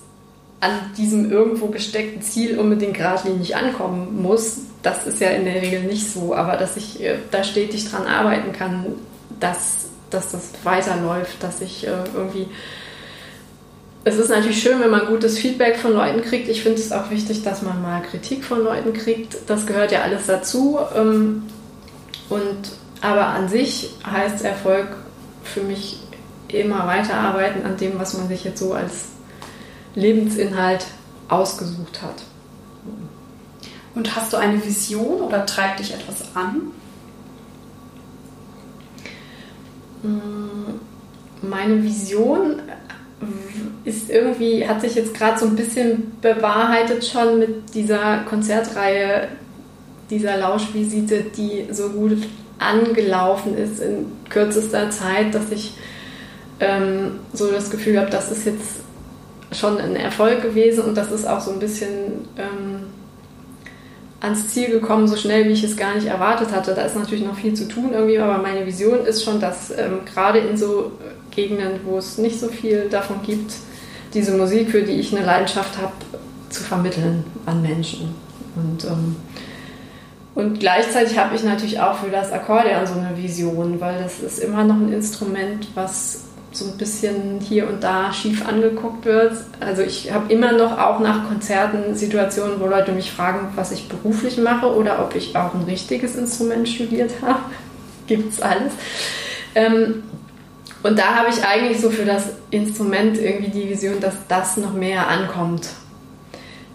an 0.60 0.72
diesem 0.96 1.30
irgendwo 1.30 1.66
gesteckten 1.66 2.22
Ziel 2.22 2.58
unbedingt 2.58 2.94
geradlinig 2.94 3.54
ankommen 3.54 4.20
muss. 4.20 4.58
Das 4.82 5.06
ist 5.06 5.20
ja 5.20 5.30
in 5.30 5.44
der 5.44 5.62
Regel 5.62 5.82
nicht 5.84 6.10
so, 6.10 6.34
aber 6.34 6.56
dass 6.56 6.76
ich 6.76 7.02
äh, 7.02 7.16
da 7.30 7.44
stetig 7.44 7.90
dran 7.90 8.06
arbeiten 8.06 8.52
kann, 8.52 8.86
dass, 9.38 9.86
dass 10.10 10.32
das 10.32 10.50
weiterläuft, 10.64 11.42
dass 11.42 11.60
ich 11.60 11.86
äh, 11.86 11.90
irgendwie. 12.14 12.48
Es 14.04 14.16
ist 14.16 14.30
natürlich 14.30 14.62
schön, 14.62 14.80
wenn 14.80 14.90
man 14.90 15.06
gutes 15.06 15.38
Feedback 15.38 15.76
von 15.76 15.92
Leuten 15.92 16.22
kriegt. 16.22 16.48
Ich 16.48 16.62
finde 16.62 16.78
es 16.78 16.92
auch 16.92 17.10
wichtig, 17.10 17.42
dass 17.42 17.62
man 17.62 17.82
mal 17.82 18.00
Kritik 18.00 18.44
von 18.44 18.64
Leuten 18.64 18.92
kriegt. 18.92 19.36
Das 19.46 19.66
gehört 19.66 19.92
ja 19.92 20.02
alles 20.02 20.26
dazu. 20.26 20.78
Ähm, 20.96 21.42
und, 22.30 22.70
aber 23.00 23.26
an 23.26 23.48
sich 23.48 23.90
heißt 24.10 24.44
Erfolg 24.44 24.88
für 25.44 25.60
mich 25.60 25.98
immer 26.52 26.86
weiterarbeiten 26.86 27.64
an 27.64 27.76
dem, 27.76 27.98
was 27.98 28.16
man 28.16 28.28
sich 28.28 28.44
jetzt 28.44 28.60
so 28.60 28.72
als 28.72 29.08
Lebensinhalt 29.94 30.86
ausgesucht 31.28 32.02
hat. 32.02 32.22
Und 33.94 34.14
hast 34.14 34.32
du 34.32 34.36
eine 34.36 34.64
Vision 34.64 35.20
oder 35.20 35.44
treibt 35.44 35.80
dich 35.80 35.92
etwas 35.92 36.24
an? 36.34 36.72
Mm, 40.02 41.46
meine 41.46 41.82
Vision 41.82 42.60
ist 43.84 44.10
irgendwie, 44.10 44.66
hat 44.66 44.80
sich 44.80 44.94
jetzt 44.94 45.14
gerade 45.14 45.38
so 45.38 45.46
ein 45.46 45.56
bisschen 45.56 46.12
bewahrheitet 46.20 47.04
schon 47.04 47.40
mit 47.40 47.74
dieser 47.74 48.18
Konzertreihe, 48.28 49.28
dieser 50.10 50.36
Lauschvisite, 50.36 51.24
die 51.36 51.66
so 51.72 51.88
gut 51.90 52.18
angelaufen 52.58 53.56
ist 53.56 53.80
in 53.80 54.06
kürzester 54.28 54.90
Zeit, 54.90 55.34
dass 55.34 55.50
ich 55.50 55.74
ähm, 56.60 57.20
so 57.32 57.50
das 57.50 57.70
Gefühl 57.70 57.98
habe, 57.98 58.10
das 58.10 58.30
ist 58.30 58.46
jetzt 58.46 58.80
schon 59.52 59.78
ein 59.78 59.96
Erfolg 59.96 60.42
gewesen 60.42 60.84
und 60.84 60.96
das 60.96 61.10
ist 61.10 61.26
auch 61.26 61.40
so 61.40 61.52
ein 61.52 61.58
bisschen 61.58 62.28
ähm, 62.36 62.80
ans 64.20 64.48
Ziel 64.48 64.68
gekommen, 64.70 65.06
so 65.06 65.16
schnell 65.16 65.46
wie 65.46 65.52
ich 65.52 65.64
es 65.64 65.76
gar 65.76 65.94
nicht 65.94 66.06
erwartet 66.06 66.52
hatte. 66.52 66.74
Da 66.74 66.82
ist 66.82 66.96
natürlich 66.96 67.24
noch 67.24 67.36
viel 67.36 67.54
zu 67.54 67.68
tun 67.68 67.90
irgendwie, 67.92 68.18
aber 68.18 68.38
meine 68.38 68.66
Vision 68.66 69.04
ist 69.06 69.24
schon, 69.24 69.40
dass 69.40 69.70
ähm, 69.70 70.00
gerade 70.12 70.40
in 70.40 70.56
so 70.56 70.92
Gegenden, 71.30 71.80
wo 71.84 71.98
es 71.98 72.18
nicht 72.18 72.40
so 72.40 72.48
viel 72.48 72.88
davon 72.90 73.20
gibt, 73.24 73.52
diese 74.14 74.32
Musik, 74.36 74.70
für 74.70 74.82
die 74.82 74.92
ich 74.92 75.16
eine 75.16 75.24
Leidenschaft 75.24 75.78
habe, 75.78 75.92
zu 76.48 76.62
vermitteln 76.62 77.24
an 77.46 77.62
Menschen. 77.62 78.14
Und, 78.56 78.84
ähm, 78.84 79.16
und 80.34 80.60
gleichzeitig 80.60 81.18
habe 81.18 81.36
ich 81.36 81.44
natürlich 81.44 81.78
auch 81.78 81.98
für 81.98 82.10
das 82.10 82.32
Akkordeon 82.32 82.86
so 82.86 82.94
eine 82.94 83.16
Vision, 83.16 83.80
weil 83.80 84.02
das 84.02 84.20
ist 84.20 84.38
immer 84.38 84.64
noch 84.64 84.76
ein 84.76 84.92
Instrument, 84.92 85.68
was 85.74 86.27
so 86.58 86.66
ein 86.66 86.76
bisschen 86.76 87.40
hier 87.40 87.68
und 87.68 87.82
da 87.82 88.12
schief 88.12 88.46
angeguckt 88.46 89.04
wird. 89.04 89.32
Also 89.60 89.82
ich 89.82 90.12
habe 90.12 90.32
immer 90.32 90.52
noch 90.52 90.78
auch 90.78 91.00
nach 91.00 91.28
Konzerten 91.28 91.94
Situationen, 91.94 92.60
wo 92.60 92.66
Leute 92.66 92.92
mich 92.92 93.10
fragen, 93.10 93.52
was 93.54 93.72
ich 93.72 93.88
beruflich 93.88 94.38
mache 94.38 94.74
oder 94.74 95.04
ob 95.04 95.14
ich 95.14 95.36
auch 95.36 95.54
ein 95.54 95.62
richtiges 95.62 96.16
Instrument 96.16 96.68
studiert 96.68 97.12
habe. 97.22 97.40
Gibt 98.06 98.32
es 98.32 98.40
alles. 98.40 98.72
Ähm, 99.54 100.02
und 100.82 100.98
da 100.98 101.16
habe 101.16 101.28
ich 101.30 101.44
eigentlich 101.44 101.80
so 101.80 101.90
für 101.90 102.04
das 102.04 102.30
Instrument 102.50 103.18
irgendwie 103.18 103.50
die 103.50 103.68
Vision, 103.68 104.00
dass 104.00 104.14
das 104.28 104.56
noch 104.56 104.72
mehr 104.72 105.08
ankommt 105.08 105.68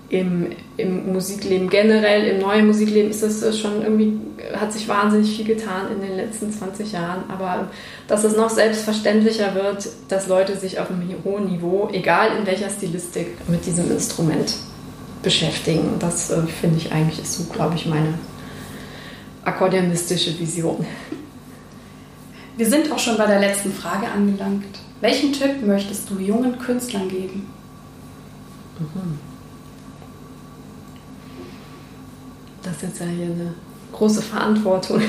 im, 0.09 0.51
im 0.77 1.11
Musikleben 1.11 1.69
generell, 1.69 2.27
im 2.27 2.39
neuen 2.39 2.67
Musikleben 2.67 3.09
ist 3.09 3.23
es 3.23 3.59
schon 3.59 3.81
irgendwie, 3.81 4.19
hat 4.55 4.71
sich 4.71 4.87
wahnsinnig 4.87 5.35
viel 5.35 5.45
getan 5.45 5.87
in 5.93 6.01
den 6.01 6.17
letzten 6.17 6.51
20 6.51 6.91
Jahren. 6.91 7.23
Aber 7.29 7.69
dass 8.07 8.23
es 8.23 8.35
noch 8.35 8.49
selbstverständlicher 8.49 9.55
wird, 9.55 9.87
dass 10.09 10.27
Leute 10.27 10.55
sich 10.55 10.79
auf 10.79 10.89
einem 10.91 11.09
hohen 11.23 11.45
Niveau, 11.45 11.89
egal 11.91 12.37
in 12.37 12.45
welcher 12.45 12.69
Stilistik, 12.69 13.27
mit 13.47 13.65
diesem 13.65 13.89
Instrument 13.91 14.53
beschäftigen. 15.23 15.95
Das 15.99 16.29
äh, 16.29 16.41
finde 16.43 16.77
ich 16.77 16.91
eigentlich 16.91 17.19
ist 17.19 17.33
so, 17.33 17.45
glaube 17.45 17.75
ich, 17.75 17.85
meine 17.85 18.13
akkordeonistische 19.45 20.37
Vision. 20.39 20.85
Wir 22.55 22.69
sind 22.69 22.91
auch 22.91 22.99
schon 22.99 23.17
bei 23.17 23.25
der 23.25 23.39
letzten 23.39 23.73
Frage 23.73 24.07
angelangt. 24.07 24.79
Welchen 25.01 25.33
Tipp 25.33 25.65
möchtest 25.65 26.09
du 26.09 26.19
jungen 26.19 26.59
Künstlern 26.59 27.09
geben? 27.09 27.47
Mhm. 28.79 29.32
Das 32.63 32.75
ist 32.77 32.83
jetzt 32.83 32.99
ja 32.99 33.05
hier 33.05 33.25
eine 33.25 33.53
große 33.91 34.21
Verantwortung. 34.21 35.01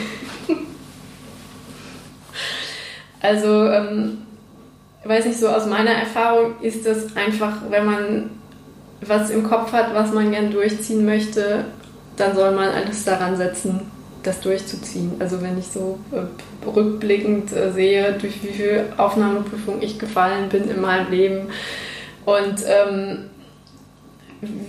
also, 3.21 3.69
ähm, 3.71 4.19
weiß 5.05 5.27
nicht, 5.27 5.39
so 5.39 5.49
aus 5.49 5.67
meiner 5.67 5.93
Erfahrung 5.93 6.61
ist 6.61 6.85
das 6.87 7.17
einfach, 7.17 7.57
wenn 7.71 7.87
man 7.87 8.31
was 9.01 9.31
im 9.31 9.45
Kopf 9.45 9.73
hat, 9.73 9.95
was 9.95 10.13
man 10.13 10.31
gern 10.31 10.51
durchziehen 10.51 11.05
möchte, 11.05 11.65
dann 12.17 12.35
soll 12.35 12.53
man 12.53 12.71
alles 12.71 13.05
daran 13.05 13.37
setzen, 13.37 13.81
das 14.23 14.41
durchzuziehen. 14.41 15.13
Also 15.19 15.43
wenn 15.43 15.59
ich 15.59 15.67
so 15.67 15.99
äh, 16.13 16.67
rückblickend 16.67 17.53
äh, 17.53 17.73
sehe, 17.73 18.13
durch 18.15 18.43
wie 18.43 18.53
viel 18.53 18.85
Aufnahmeprüfung 18.97 19.83
ich 19.83 19.99
gefallen 19.99 20.49
bin 20.49 20.69
in 20.71 20.81
meinem 20.81 21.11
Leben 21.11 21.49
und 22.25 22.65
ähm, 22.67 23.31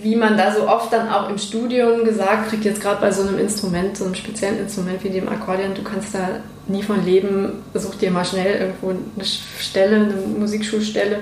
wie 0.02 0.16
man 0.16 0.36
da 0.36 0.52
so 0.52 0.68
oft 0.68 0.92
dann 0.92 1.08
auch 1.08 1.28
im 1.28 1.38
Studium 1.38 2.04
gesagt 2.04 2.48
kriegt, 2.50 2.64
jetzt 2.64 2.80
gerade 2.80 3.00
bei 3.00 3.10
so 3.10 3.22
einem 3.22 3.38
Instrument, 3.38 3.96
so 3.96 4.04
einem 4.04 4.14
speziellen 4.14 4.58
Instrument 4.58 5.02
wie 5.04 5.10
dem 5.10 5.28
Akkordeon, 5.28 5.74
du 5.74 5.82
kannst 5.82 6.14
da 6.14 6.40
nie 6.68 6.82
von 6.82 7.04
leben, 7.04 7.64
such 7.74 7.96
dir 7.96 8.10
mal 8.10 8.24
schnell 8.24 8.60
irgendwo 8.60 8.90
eine 8.90 9.24
Stelle, 9.24 9.96
eine 9.96 10.14
Musikschulstelle. 10.38 11.20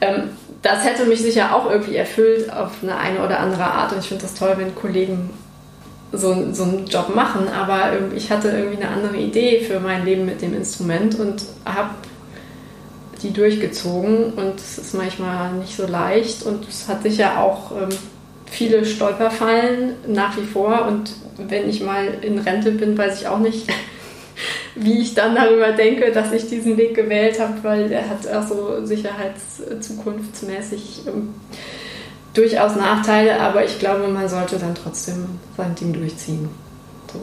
Ähm, 0.00 0.30
das 0.62 0.84
hätte 0.84 1.06
mich 1.06 1.20
sicher 1.22 1.54
auch 1.54 1.70
irgendwie 1.70 1.96
erfüllt 1.96 2.52
auf 2.52 2.70
eine, 2.82 2.96
eine 2.96 3.24
oder 3.24 3.40
andere 3.40 3.64
Art. 3.64 3.92
Und 3.92 3.98
ich 3.98 4.08
finde 4.08 4.22
das 4.22 4.34
toll, 4.34 4.54
wenn 4.56 4.74
Kollegen 4.74 5.30
so, 6.12 6.52
so 6.52 6.64
einen 6.64 6.86
Job 6.86 7.14
machen, 7.14 7.48
aber 7.48 7.92
ich 8.14 8.30
hatte 8.30 8.48
irgendwie 8.48 8.82
eine 8.82 8.94
andere 8.94 9.16
Idee 9.16 9.60
für 9.60 9.80
mein 9.80 10.04
Leben 10.04 10.26
mit 10.26 10.42
dem 10.42 10.54
Instrument 10.54 11.18
und 11.18 11.42
habe 11.64 11.90
die 13.22 13.32
durchgezogen 13.32 14.34
und 14.34 14.58
es 14.58 14.76
ist 14.78 14.94
manchmal 14.94 15.52
nicht 15.54 15.76
so 15.76 15.86
leicht 15.86 16.44
und 16.44 16.68
es 16.68 16.88
hat 16.88 17.02
sicher 17.02 17.40
auch 17.40 17.72
ähm, 17.72 17.88
viele 18.46 18.84
Stolperfallen 18.84 19.94
nach 20.08 20.36
wie 20.36 20.44
vor 20.44 20.86
und 20.86 21.12
wenn 21.38 21.68
ich 21.68 21.82
mal 21.82 22.18
in 22.22 22.38
Rente 22.38 22.70
bin, 22.72 22.98
weiß 22.98 23.20
ich 23.20 23.28
auch 23.28 23.38
nicht, 23.38 23.68
wie 24.74 25.00
ich 25.00 25.14
dann 25.14 25.34
darüber 25.34 25.72
denke, 25.72 26.12
dass 26.12 26.32
ich 26.32 26.48
diesen 26.48 26.76
Weg 26.76 26.94
gewählt 26.94 27.40
habe, 27.40 27.54
weil 27.62 27.90
er 27.92 28.06
hat 28.08 28.28
auch 28.28 28.46
so 28.46 28.84
sicherheitszukunftsmäßig 28.84 31.02
ähm, 31.06 31.30
durchaus 32.34 32.76
Nachteile, 32.76 33.40
aber 33.40 33.64
ich 33.64 33.78
glaube, 33.78 34.08
man 34.08 34.28
sollte 34.28 34.58
dann 34.58 34.74
trotzdem 34.74 35.26
sein 35.56 35.74
Ding 35.74 35.92
durchziehen. 35.92 36.48
So. 37.12 37.20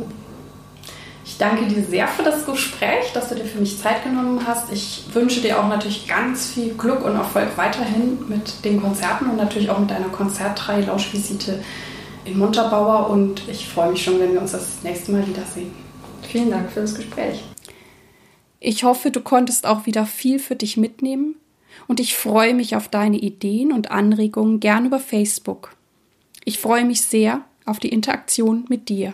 Ich 1.39 1.45
danke 1.45 1.67
dir 1.67 1.81
sehr 1.85 2.05
für 2.05 2.23
das 2.23 2.45
Gespräch, 2.45 3.13
dass 3.13 3.29
du 3.29 3.35
dir 3.35 3.45
für 3.45 3.61
mich 3.61 3.79
Zeit 3.79 4.03
genommen 4.03 4.45
hast. 4.45 4.73
Ich 4.73 5.05
wünsche 5.13 5.39
dir 5.39 5.57
auch 5.57 5.69
natürlich 5.69 6.05
ganz 6.05 6.47
viel 6.47 6.73
Glück 6.73 7.05
und 7.05 7.15
Erfolg 7.15 7.55
weiterhin 7.55 8.27
mit 8.27 8.65
den 8.65 8.81
Konzerten 8.81 9.29
und 9.29 9.37
natürlich 9.37 9.69
auch 9.69 9.79
mit 9.79 9.89
deiner 9.89 10.09
Konzertreihe 10.09 10.83
Lauschvisite 10.83 11.63
in 12.25 12.37
Montabaur. 12.37 13.09
Und 13.09 13.47
ich 13.47 13.69
freue 13.69 13.91
mich 13.91 14.03
schon, 14.03 14.19
wenn 14.19 14.33
wir 14.33 14.41
uns 14.41 14.51
das 14.51 14.83
nächste 14.83 15.13
Mal 15.13 15.25
wiedersehen. 15.25 15.71
Vielen 16.23 16.51
Dank 16.51 16.69
für 16.73 16.81
das 16.81 16.93
Gespräch. 16.93 17.41
Ich 18.59 18.83
hoffe, 18.83 19.09
du 19.09 19.21
konntest 19.21 19.65
auch 19.65 19.85
wieder 19.85 20.05
viel 20.05 20.39
für 20.39 20.57
dich 20.57 20.75
mitnehmen 20.75 21.35
und 21.87 22.01
ich 22.01 22.17
freue 22.17 22.53
mich 22.53 22.75
auf 22.75 22.89
deine 22.89 23.17
Ideen 23.17 23.71
und 23.71 23.91
Anregungen 23.91 24.59
gern 24.59 24.87
über 24.87 24.99
Facebook. 24.99 25.73
Ich 26.43 26.59
freue 26.59 26.83
mich 26.83 27.01
sehr 27.01 27.45
auf 27.65 27.79
die 27.79 27.93
Interaktion 27.93 28.65
mit 28.67 28.89
dir. 28.89 29.13